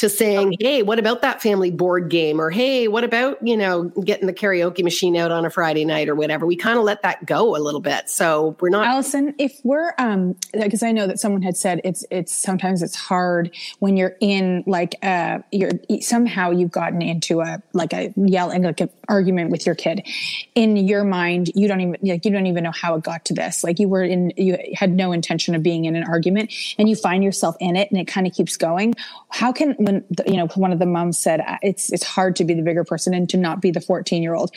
to 0.00 0.08
saying, 0.08 0.54
hey, 0.60 0.82
what 0.82 0.98
about 0.98 1.20
that 1.20 1.42
family 1.42 1.70
board 1.70 2.08
game? 2.08 2.40
Or 2.40 2.48
hey, 2.48 2.88
what 2.88 3.04
about, 3.04 3.36
you 3.46 3.54
know, 3.54 3.84
getting 3.84 4.26
the 4.26 4.32
karaoke 4.32 4.82
machine 4.82 5.14
out 5.14 5.30
on 5.30 5.44
a 5.44 5.50
Friday 5.50 5.84
night 5.84 6.08
or 6.08 6.14
whatever? 6.14 6.46
We 6.46 6.56
kind 6.56 6.78
of 6.78 6.84
let 6.84 7.02
that 7.02 7.26
go 7.26 7.54
a 7.54 7.58
little 7.58 7.82
bit. 7.82 8.08
So 8.08 8.56
we're 8.60 8.70
not 8.70 8.86
Alyson, 8.86 9.34
if 9.38 9.60
we're 9.62 9.92
um 9.98 10.36
because 10.54 10.82
I 10.82 10.92
know 10.92 11.06
that 11.06 11.20
someone 11.20 11.42
had 11.42 11.54
said 11.54 11.82
it's 11.84 12.02
it's 12.10 12.32
sometimes 12.32 12.82
it's 12.82 12.96
hard 12.96 13.54
when 13.80 13.98
you're 13.98 14.16
in 14.20 14.64
like 14.66 14.94
uh 15.02 15.40
you're 15.52 15.72
somehow 16.00 16.50
you've 16.50 16.70
gotten 16.70 17.02
into 17.02 17.42
a 17.42 17.62
like 17.74 17.92
a 17.92 18.14
yelling 18.16 18.62
like 18.62 18.80
an 18.80 18.88
argument 19.08 19.50
with 19.50 19.66
your 19.66 19.74
kid. 19.74 20.06
In 20.54 20.78
your 20.78 21.04
mind, 21.04 21.50
you 21.54 21.68
don't 21.68 21.82
even 21.82 21.96
like 22.02 22.24
you 22.24 22.30
don't 22.30 22.46
even 22.46 22.64
know 22.64 22.72
how 22.72 22.94
it 22.94 23.02
got 23.02 23.26
to 23.26 23.34
this. 23.34 23.62
Like 23.62 23.78
you 23.78 23.88
were 23.88 24.02
in 24.02 24.32
you 24.38 24.56
had 24.72 24.92
no 24.92 25.12
intention 25.12 25.54
of 25.54 25.62
being 25.62 25.84
in 25.84 25.94
an 25.94 26.04
argument 26.04 26.54
and 26.78 26.88
you 26.88 26.96
find 26.96 27.22
yourself 27.22 27.54
in 27.60 27.76
it 27.76 27.90
and 27.90 28.00
it 28.00 28.06
kind 28.06 28.26
of 28.26 28.32
keeps 28.32 28.56
going. 28.56 28.94
How 29.28 29.52
can 29.52 29.76
when 29.90 30.04
you 30.26 30.36
know 30.36 30.46
one 30.54 30.72
of 30.72 30.78
the 30.78 30.86
moms 30.86 31.18
said 31.18 31.40
it's 31.62 31.92
it's 31.92 32.04
hard 32.04 32.36
to 32.36 32.44
be 32.44 32.54
the 32.54 32.62
bigger 32.62 32.84
person 32.84 33.14
and 33.14 33.28
to 33.28 33.36
not 33.36 33.60
be 33.60 33.70
the 33.70 33.80
14 33.80 34.22
year 34.22 34.34
old 34.34 34.50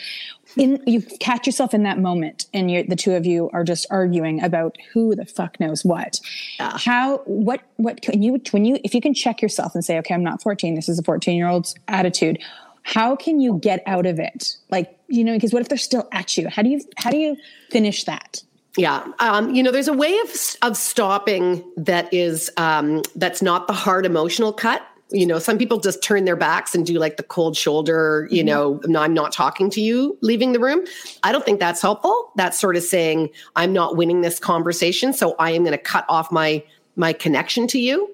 in 0.56 0.82
you 0.86 1.02
catch 1.20 1.46
yourself 1.46 1.74
in 1.74 1.82
that 1.82 1.98
moment 1.98 2.46
and 2.54 2.70
you 2.70 2.84
the 2.84 2.96
two 2.96 3.14
of 3.14 3.26
you 3.26 3.50
are 3.52 3.64
just 3.64 3.86
arguing 3.90 4.42
about 4.42 4.76
who 4.92 5.14
the 5.14 5.24
fuck 5.24 5.58
knows 5.58 5.84
what. 5.84 6.20
Yeah. 6.58 6.76
how 6.78 7.18
what 7.24 7.62
what 7.76 8.02
can 8.02 8.22
you 8.22 8.40
when 8.52 8.64
you 8.64 8.78
if 8.84 8.94
you 8.94 9.00
can 9.00 9.14
check 9.14 9.42
yourself 9.42 9.74
and 9.74 9.84
say 9.84 9.98
okay 9.98 10.14
i'm 10.14 10.24
not 10.24 10.42
14 10.42 10.74
this 10.74 10.88
is 10.88 10.98
a 10.98 11.02
14 11.02 11.36
year 11.36 11.48
old's 11.48 11.74
attitude 11.88 12.38
how 12.84 13.16
can 13.16 13.40
you 13.40 13.58
get 13.58 13.82
out 13.86 14.04
of 14.04 14.20
it? 14.20 14.56
Like 14.70 14.98
you 15.08 15.24
know 15.24 15.32
because 15.32 15.52
what 15.52 15.62
if 15.62 15.68
they're 15.68 15.78
still 15.78 16.06
at 16.12 16.36
you? 16.36 16.48
How 16.48 16.62
do 16.62 16.68
you 16.68 16.80
how 16.96 17.10
do 17.10 17.16
you 17.16 17.36
finish 17.70 18.04
that? 18.04 18.42
Yeah, 18.76 19.06
um, 19.20 19.54
you 19.54 19.62
know, 19.62 19.70
there's 19.70 19.88
a 19.88 19.92
way 19.92 20.16
of 20.18 20.30
of 20.62 20.76
stopping 20.76 21.64
that 21.76 22.12
is 22.12 22.50
um, 22.56 23.02
that's 23.16 23.40
not 23.40 23.66
the 23.66 23.72
hard 23.72 24.04
emotional 24.04 24.52
cut 24.52 24.86
you 25.10 25.26
know 25.26 25.38
some 25.38 25.58
people 25.58 25.78
just 25.78 26.02
turn 26.02 26.24
their 26.24 26.36
backs 26.36 26.74
and 26.74 26.86
do 26.86 26.98
like 26.98 27.16
the 27.16 27.22
cold 27.22 27.56
shoulder 27.56 28.28
you 28.30 28.38
mm-hmm. 28.38 28.46
know 28.46 28.80
no, 28.84 29.00
i'm 29.00 29.14
not 29.14 29.32
talking 29.32 29.70
to 29.70 29.80
you 29.80 30.16
leaving 30.22 30.52
the 30.52 30.60
room 30.60 30.84
i 31.22 31.32
don't 31.32 31.44
think 31.44 31.60
that's 31.60 31.82
helpful 31.82 32.32
that's 32.36 32.58
sort 32.58 32.76
of 32.76 32.82
saying 32.82 33.28
i'm 33.56 33.72
not 33.72 33.96
winning 33.96 34.22
this 34.22 34.38
conversation 34.38 35.12
so 35.12 35.34
i 35.38 35.50
am 35.50 35.62
going 35.62 35.72
to 35.72 35.78
cut 35.78 36.04
off 36.08 36.32
my 36.32 36.62
my 36.96 37.12
connection 37.12 37.66
to 37.66 37.78
you 37.78 38.04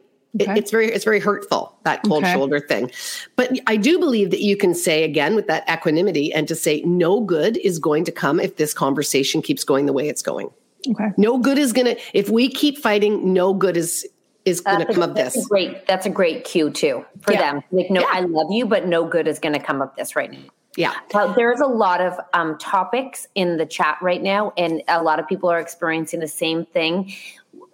okay. 0.40 0.50
it, 0.50 0.58
it's 0.58 0.70
very 0.70 0.90
it's 0.92 1.04
very 1.04 1.20
hurtful 1.20 1.76
that 1.84 2.02
cold 2.02 2.24
okay. 2.24 2.32
shoulder 2.32 2.58
thing 2.60 2.90
but 3.36 3.50
i 3.66 3.76
do 3.76 3.98
believe 3.98 4.30
that 4.30 4.40
you 4.40 4.56
can 4.56 4.74
say 4.74 5.04
again 5.04 5.34
with 5.34 5.46
that 5.46 5.68
equanimity 5.70 6.32
and 6.32 6.48
to 6.48 6.54
say 6.54 6.82
no 6.82 7.20
good 7.20 7.56
is 7.58 7.78
going 7.78 8.04
to 8.04 8.12
come 8.12 8.40
if 8.40 8.56
this 8.56 8.74
conversation 8.74 9.42
keeps 9.42 9.62
going 9.62 9.86
the 9.86 9.92
way 9.92 10.08
it's 10.08 10.22
going 10.22 10.50
okay 10.88 11.10
no 11.16 11.38
good 11.38 11.58
is 11.58 11.72
going 11.72 11.86
to 11.86 12.00
if 12.14 12.28
we 12.28 12.48
keep 12.48 12.78
fighting 12.78 13.32
no 13.32 13.54
good 13.54 13.76
is 13.76 14.06
is 14.44 14.60
going 14.60 14.86
to 14.86 14.92
come 14.92 15.02
of 15.02 15.14
this. 15.14 15.46
Great. 15.48 15.86
That's 15.86 16.06
a 16.06 16.10
great 16.10 16.44
cue 16.44 16.70
too 16.70 17.04
for 17.22 17.32
yeah. 17.32 17.52
them. 17.52 17.62
Like, 17.70 17.90
no, 17.90 18.00
yeah. 18.00 18.06
I 18.10 18.20
love 18.20 18.50
you, 18.50 18.66
but 18.66 18.86
no 18.86 19.06
good 19.06 19.28
is 19.28 19.38
going 19.38 19.54
to 19.54 19.60
come 19.60 19.82
of 19.82 19.94
this 19.96 20.16
right 20.16 20.30
now. 20.30 20.44
Yeah. 20.76 20.94
Uh, 21.12 21.32
there's 21.34 21.60
a 21.60 21.66
lot 21.66 22.00
of 22.00 22.18
um, 22.32 22.56
topics 22.58 23.26
in 23.34 23.56
the 23.56 23.66
chat 23.66 23.98
right 24.00 24.22
now, 24.22 24.52
and 24.56 24.82
a 24.88 25.02
lot 25.02 25.18
of 25.18 25.26
people 25.26 25.50
are 25.50 25.58
experiencing 25.58 26.20
the 26.20 26.28
same 26.28 26.64
thing. 26.66 27.12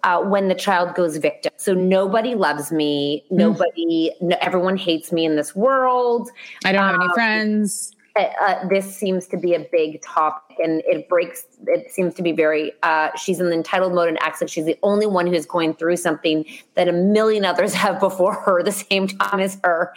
Uh, 0.03 0.21
when 0.21 0.47
the 0.47 0.55
child 0.55 0.95
goes 0.95 1.17
victim. 1.17 1.51
So 1.57 1.73
nobody 1.73 2.35
loves 2.35 2.71
me. 2.71 3.25
Mm. 3.31 3.37
Nobody, 3.37 4.11
no, 4.21 4.37
everyone 4.41 4.77
hates 4.77 5.11
me 5.11 5.25
in 5.25 5.35
this 5.35 5.55
world. 5.55 6.29
I 6.63 6.71
don't 6.71 6.83
have 6.83 6.95
any 6.95 7.05
um, 7.05 7.13
friends. 7.13 7.95
Uh, 8.17 8.67
this 8.67 8.95
seems 8.95 9.27
to 9.27 9.37
be 9.37 9.53
a 9.53 9.67
big 9.71 10.01
topic 10.01 10.57
and 10.59 10.81
it 10.85 11.07
breaks 11.07 11.45
it 11.67 11.91
seems 11.91 12.13
to 12.15 12.23
be 12.23 12.31
very 12.31 12.71
uh, 12.83 13.09
she's 13.15 13.39
in 13.39 13.47
the 13.47 13.53
entitled 13.53 13.93
mode 13.93 14.07
and 14.07 14.17
acts 14.21 14.41
like 14.41 14.49
she's 14.49 14.65
the 14.65 14.77
only 14.81 15.05
one 15.05 15.27
who's 15.27 15.45
going 15.45 15.73
through 15.73 15.95
something 15.95 16.45
that 16.75 16.87
a 16.87 16.93
million 16.93 17.45
others 17.45 17.73
have 17.85 17.99
before 17.99 18.33
her 18.33 18.63
the 18.63 18.71
same 18.71 19.07
time 19.07 19.39
as 19.39 19.59
her. 19.63 19.93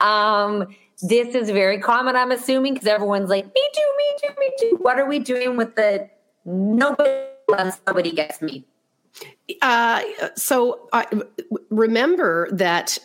Um, 0.00 0.74
this 1.02 1.34
is 1.34 1.50
very 1.50 1.80
common 1.80 2.14
i'm 2.14 2.30
assuming 2.30 2.74
because 2.74 2.86
everyone's 2.86 3.28
like 3.28 3.44
me 3.44 3.62
too 3.74 3.92
me 3.96 4.28
too 4.28 4.34
me 4.38 4.52
too. 4.58 4.78
What 4.80 4.98
are 4.98 5.06
we 5.06 5.18
doing 5.18 5.56
with 5.56 5.74
the 5.74 6.08
nobody 6.44 7.10
loves 7.48 7.80
nobody 7.86 8.12
gets 8.12 8.40
me. 8.40 8.64
Uh, 9.60 10.02
so 10.36 10.88
remember 11.70 12.48
that 12.52 12.98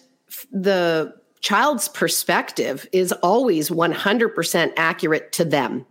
the 0.52 1.14
child's 1.48 1.88
perspective 1.88 2.86
is 2.92 3.14
always 3.24 3.70
100% 3.70 4.74
accurate 4.76 5.32
to 5.32 5.46
them. 5.46 5.86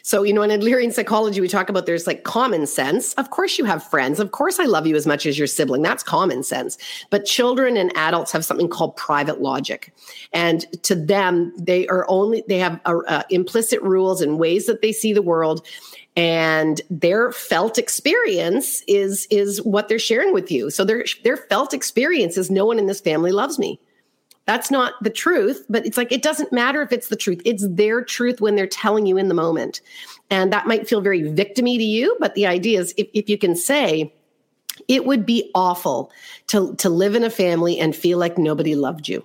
So, 0.00 0.22
you 0.22 0.32
know, 0.32 0.40
in 0.40 0.48
Adlerian 0.48 0.94
psychology, 0.94 1.42
we 1.42 1.48
talk 1.48 1.68
about 1.68 1.84
there's 1.84 2.06
like 2.06 2.24
common 2.24 2.66
sense. 2.66 3.12
Of 3.14 3.28
course, 3.28 3.58
you 3.58 3.66
have 3.66 3.82
friends. 3.82 4.18
Of 4.18 4.32
course, 4.32 4.58
I 4.58 4.64
love 4.64 4.86
you 4.86 4.96
as 4.96 5.06
much 5.06 5.26
as 5.26 5.38
your 5.38 5.46
sibling. 5.46 5.82
That's 5.82 6.02
common 6.02 6.42
sense. 6.42 6.78
But 7.10 7.26
children 7.26 7.76
and 7.76 7.94
adults 7.96 8.32
have 8.32 8.46
something 8.46 8.66
called 8.68 8.96
private 8.96 9.42
logic. 9.42 9.94
And 10.32 10.64
to 10.84 10.94
them, 10.94 11.52
they 11.58 11.86
are 11.88 12.06
only, 12.08 12.42
they 12.48 12.58
have 12.58 12.80
uh, 12.86 13.00
uh, 13.06 13.22
implicit 13.28 13.82
rules 13.82 14.22
and 14.22 14.38
ways 14.38 14.64
that 14.66 14.80
they 14.80 14.92
see 14.92 15.12
the 15.12 15.20
world 15.20 15.66
and 16.16 16.80
their 16.88 17.30
felt 17.32 17.76
experience 17.76 18.82
is 18.86 19.26
is 19.30 19.60
what 19.62 19.88
they're 19.88 19.98
sharing 19.98 20.32
with 20.32 20.48
you 20.48 20.70
so 20.70 20.84
their 20.84 21.04
their 21.24 21.36
felt 21.36 21.74
experience 21.74 22.38
is 22.38 22.52
no 22.52 22.64
one 22.64 22.78
in 22.78 22.86
this 22.86 23.00
family 23.00 23.32
loves 23.32 23.58
me 23.58 23.80
that's 24.46 24.70
not 24.70 24.94
the 25.02 25.10
truth, 25.10 25.64
but 25.68 25.86
it's 25.86 25.96
like 25.96 26.12
it 26.12 26.22
doesn't 26.22 26.52
matter 26.52 26.82
if 26.82 26.92
it's 26.92 27.08
the 27.08 27.16
truth. 27.16 27.40
It's 27.44 27.66
their 27.68 28.02
truth 28.02 28.40
when 28.40 28.56
they're 28.56 28.66
telling 28.66 29.06
you 29.06 29.16
in 29.16 29.28
the 29.28 29.34
moment. 29.34 29.80
And 30.30 30.52
that 30.52 30.66
might 30.66 30.88
feel 30.88 31.00
very 31.00 31.22
victimy 31.22 31.78
to 31.78 31.84
you, 31.84 32.16
but 32.20 32.34
the 32.34 32.46
idea 32.46 32.80
is 32.80 32.94
if, 32.96 33.08
if 33.14 33.28
you 33.28 33.38
can 33.38 33.56
say, 33.56 34.12
it 34.88 35.06
would 35.06 35.24
be 35.24 35.50
awful 35.54 36.10
to, 36.48 36.74
to 36.76 36.90
live 36.90 37.14
in 37.14 37.24
a 37.24 37.30
family 37.30 37.78
and 37.78 37.94
feel 37.94 38.18
like 38.18 38.36
nobody 38.36 38.74
loved 38.74 39.08
you. 39.08 39.24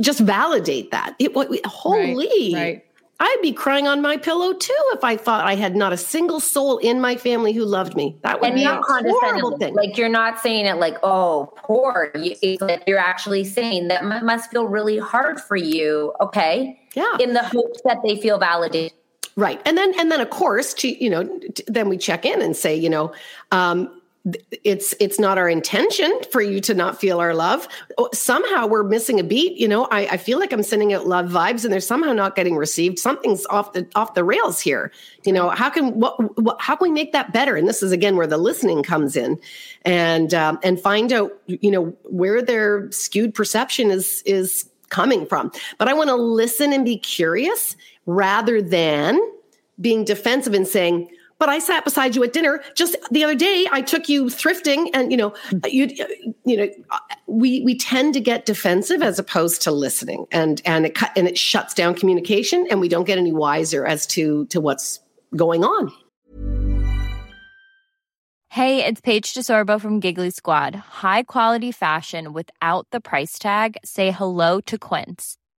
Just 0.00 0.20
validate 0.20 0.90
that. 0.90 1.14
It, 1.18 1.32
holy, 1.64 2.54
right, 2.54 2.54
right. 2.54 2.84
I'd 3.20 3.38
be 3.42 3.52
crying 3.52 3.88
on 3.88 4.00
my 4.00 4.16
pillow 4.16 4.52
too 4.52 4.84
if 4.92 5.02
I 5.02 5.16
thought 5.16 5.44
I 5.44 5.56
had 5.56 5.74
not 5.74 5.92
a 5.92 5.96
single 5.96 6.38
soul 6.38 6.78
in 6.78 7.00
my 7.00 7.16
family 7.16 7.52
who 7.52 7.64
loved 7.64 7.96
me. 7.96 8.16
That 8.22 8.40
would 8.40 8.50
and 8.50 8.54
be 8.56 8.64
a 8.64 8.80
horrible 8.80 9.58
thing. 9.58 9.74
Like 9.74 9.98
you're 9.98 10.08
not 10.08 10.38
saying 10.38 10.66
it 10.66 10.74
like, 10.74 10.96
"Oh, 11.02 11.52
poor." 11.56 12.12
It's 12.14 12.62
like 12.62 12.84
you're 12.86 12.98
actually 12.98 13.44
saying 13.44 13.88
that 13.88 14.04
must 14.22 14.50
feel 14.50 14.66
really 14.66 14.98
hard 14.98 15.40
for 15.40 15.56
you. 15.56 16.12
Okay, 16.20 16.80
yeah. 16.94 17.16
In 17.18 17.32
the 17.32 17.42
hopes 17.42 17.80
that 17.84 17.98
they 18.04 18.20
feel 18.20 18.38
validated. 18.38 18.92
Right, 19.34 19.60
and 19.64 19.76
then 19.76 19.98
and 19.98 20.12
then 20.12 20.20
of 20.20 20.30
course, 20.30 20.72
to, 20.74 21.02
you 21.02 21.10
know, 21.10 21.40
then 21.66 21.88
we 21.88 21.96
check 21.96 22.24
in 22.24 22.40
and 22.40 22.56
say, 22.56 22.74
you 22.74 22.90
know, 22.90 23.12
um, 23.50 23.97
it's 24.64 24.94
it's 25.00 25.18
not 25.18 25.38
our 25.38 25.48
intention 25.48 26.12
for 26.30 26.42
you 26.42 26.60
to 26.60 26.74
not 26.74 27.00
feel 27.00 27.20
our 27.20 27.34
love. 27.34 27.68
Somehow 28.12 28.66
we're 28.66 28.82
missing 28.82 29.20
a 29.20 29.24
beat 29.24 29.56
you 29.56 29.68
know? 29.68 29.86
I, 29.86 30.00
I, 30.06 30.16
feel 30.16 30.38
like 30.38 30.52
i'm 30.52 30.62
sending 30.62 30.92
out 30.92 31.06
love 31.06 31.30
vibes 31.30 31.64
and 31.64 31.72
they're 31.72 31.80
somehow 31.80 32.12
not 32.12 32.36
getting 32.36 32.56
received. 32.56 32.98
Something's 32.98 33.46
off 33.46 33.72
the 33.72 33.86
off 33.94 34.14
the 34.14 34.24
rails 34.24 34.60
here. 34.60 34.92
You 35.24 35.32
know 35.32 35.48
how 35.50 35.70
can 35.70 35.98
what, 35.98 36.38
what 36.38 36.60
how 36.60 36.76
can 36.76 36.88
we 36.88 36.92
make 36.92 37.12
that 37.12 37.32
better? 37.32 37.56
And 37.56 37.68
this 37.68 37.82
is 37.82 37.92
again 37.92 38.16
where 38.16 38.26
the 38.26 38.38
listening 38.38 38.82
comes 38.82 39.16
in. 39.16 39.38
And 39.82 40.34
um, 40.34 40.58
and 40.62 40.78
find 40.80 41.12
out 41.12 41.32
you 41.46 41.70
know 41.70 41.96
where 42.04 42.42
their 42.42 42.90
skewed 42.90 43.34
perception 43.34 43.90
is 43.90 44.22
is 44.26 44.68
coming 44.90 45.26
from. 45.26 45.52
But 45.78 45.88
i 45.88 45.94
want 45.94 46.08
to 46.08 46.16
listen 46.16 46.72
and 46.72 46.84
be 46.84 46.98
curious 46.98 47.76
rather 48.06 48.60
than 48.62 49.18
being 49.80 50.04
defensive 50.04 50.54
and 50.54 50.66
saying 50.66 51.10
but 51.38 51.48
I 51.48 51.58
sat 51.58 51.84
beside 51.84 52.16
you 52.16 52.24
at 52.24 52.32
dinner 52.32 52.62
just 52.74 52.96
the 53.10 53.24
other 53.24 53.34
day. 53.34 53.66
I 53.70 53.80
took 53.80 54.08
you 54.08 54.26
thrifting, 54.26 54.90
and 54.92 55.10
you 55.10 55.16
know, 55.16 55.34
hmm. 55.50 55.58
you 55.66 55.88
you 56.44 56.56
know, 56.56 56.68
we 57.26 57.62
we 57.62 57.76
tend 57.76 58.14
to 58.14 58.20
get 58.20 58.46
defensive 58.46 59.02
as 59.02 59.18
opposed 59.18 59.62
to 59.62 59.70
listening, 59.70 60.26
and 60.32 60.60
and 60.64 60.86
it 60.86 60.98
and 61.16 61.28
it 61.28 61.38
shuts 61.38 61.74
down 61.74 61.94
communication, 61.94 62.66
and 62.70 62.80
we 62.80 62.88
don't 62.88 63.04
get 63.04 63.18
any 63.18 63.32
wiser 63.32 63.86
as 63.86 64.06
to 64.08 64.46
to 64.46 64.60
what's 64.60 65.00
going 65.36 65.64
on. 65.64 65.92
Hey, 68.50 68.84
it's 68.84 69.00
Paige 69.00 69.34
DeSorbo 69.34 69.80
from 69.80 70.00
Giggly 70.00 70.30
Squad. 70.30 70.74
High 70.74 71.22
quality 71.22 71.70
fashion 71.70 72.32
without 72.32 72.86
the 72.90 73.00
price 73.00 73.38
tag. 73.38 73.76
Say 73.84 74.10
hello 74.10 74.60
to 74.62 74.78
Quince. 74.78 75.37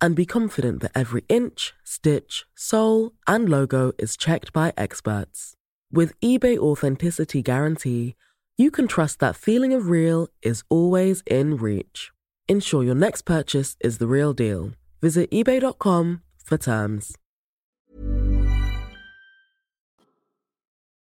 and 0.00 0.16
be 0.16 0.26
confident 0.26 0.80
that 0.80 0.92
every 0.94 1.24
inch, 1.28 1.72
stitch, 1.84 2.44
sole, 2.54 3.12
and 3.26 3.48
logo 3.48 3.92
is 3.98 4.16
checked 4.16 4.52
by 4.52 4.72
experts. 4.76 5.54
With 5.92 6.18
eBay 6.20 6.56
Authenticity 6.58 7.42
Guarantee, 7.42 8.14
you 8.56 8.70
can 8.70 8.86
trust 8.86 9.18
that 9.20 9.36
feeling 9.36 9.72
of 9.72 9.88
real 9.88 10.28
is 10.42 10.62
always 10.68 11.22
in 11.26 11.56
reach. 11.56 12.10
Ensure 12.48 12.84
your 12.84 12.94
next 12.94 13.22
purchase 13.22 13.76
is 13.80 13.98
the 13.98 14.06
real 14.06 14.32
deal. 14.32 14.72
Visit 15.00 15.30
eBay.com 15.30 16.22
for 16.44 16.58
terms. 16.58 17.16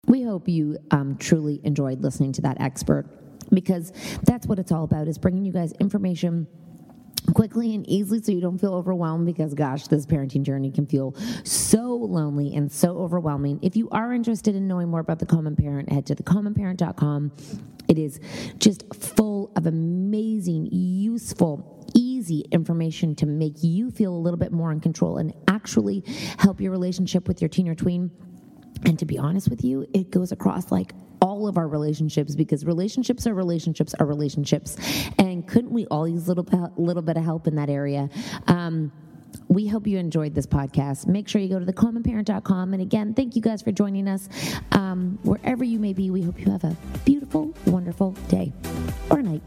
We 0.07 0.23
hope 0.23 0.49
you 0.49 0.79
um, 0.91 1.17
truly 1.19 1.61
enjoyed 1.65 2.03
listening 2.03 2.33
to 2.33 2.43
that 2.43 2.61
expert 2.61 3.07
because 3.53 3.93
that's 4.25 4.47
what 4.47 4.59
it's 4.59 4.73
all 4.73 4.85
about 4.85 5.09
is 5.09 5.19
bringing 5.19 5.45
you 5.45 5.53
guys 5.53 5.73
information 5.81 6.47
quickly 7.35 7.75
and 7.75 7.89
easily 7.89 8.23
so 8.23 8.33
you 8.33 8.41
don't 8.41 8.59
feel 8.59 8.75
overwhelmed 8.75 9.27
because 9.27 9.55
gosh 9.55 9.87
this 9.87 10.07
parenting 10.07 10.43
journey 10.43 10.71
can 10.71 10.87
feel 10.87 11.15
so 11.45 11.95
lonely 11.95 12.55
and 12.55 12.71
so 12.71 12.99
overwhelming. 12.99 13.59
If 13.63 13.77
you 13.77 13.89
are 13.91 14.13
interested 14.13 14.55
in 14.55 14.67
knowing 14.67 14.89
more 14.89 15.01
about 15.01 15.19
the 15.19 15.27
common 15.27 15.57
parent 15.57 15.91
head 15.91 16.07
to 16.07 16.15
thecommonparent.com 16.15 17.33
it 17.89 17.99
is 17.99 18.21
just 18.59 18.95
full 18.95 19.53
of 19.57 19.67
amazing 19.67 20.69
useful 20.71 21.77
easy 21.95 22.41
information 22.53 23.17
to 23.17 23.27
make 23.27 23.63
you 23.63 23.91
feel 23.91 24.15
a 24.15 24.17
little 24.17 24.39
bit 24.39 24.53
more 24.53 24.71
in 24.71 24.79
control 24.79 25.19
and 25.19 25.35
actually 25.49 26.05
help 26.39 26.61
your 26.61 26.71
relationship 26.71 27.27
with 27.27 27.43
your 27.43 27.49
teen 27.49 27.69
or 27.69 27.75
tween. 27.75 28.11
And 28.85 28.97
to 28.99 29.07
be 29.07 29.19
honest 29.19 29.49
with 29.51 29.65
you 29.65 29.87
it 29.93 30.11
goes 30.11 30.33
across 30.33 30.71
like 30.71 30.95
all 31.21 31.47
of 31.47 31.57
our 31.59 31.69
relationships 31.69 32.35
because 32.35 32.65
relationships 32.65 33.27
are 33.27 33.35
relationships 33.35 33.95
are 33.99 34.07
relationships. 34.07 34.77
And 35.19 35.47
couldn't 35.47 35.71
we 35.71 35.87
all 35.87 36.09
use 36.09 36.29
a 36.29 36.35
little, 36.35 36.73
little 36.77 37.03
bit 37.03 37.17
of 37.17 37.25
help 37.25 37.47
in 37.47 37.57
that 37.57 37.71
area? 37.71 38.09
Um, 38.47 38.93
we 39.49 39.67
hope 39.67 39.87
you 39.87 39.99
enjoyed 39.99 40.35
this 40.35 40.47
podcast. 40.47 41.07
Make 41.07 41.29
sure 41.29 41.41
you 41.41 41.49
go 41.49 41.59
to 41.59 41.67
thecommonparent.com. 41.67 42.73
And 42.73 42.83
again, 42.83 43.15
thank 43.15 43.37
you 43.37 43.43
guys 43.43 43.63
for 43.63 43.73
joining 43.73 44.09
us. 44.09 44.29
Um, 44.73 45.19
wherever 45.23 45.65
you 45.65 45.79
may 45.79 45.93
be, 45.93 46.11
we 46.11 46.23
hope 46.23 46.41
you 46.41 46.51
have 46.51 46.65
a 46.65 46.77
beautiful, 47.05 47.55
wonderful 47.67 48.13
day 48.29 48.53
or 49.11 49.23
night. 49.23 49.43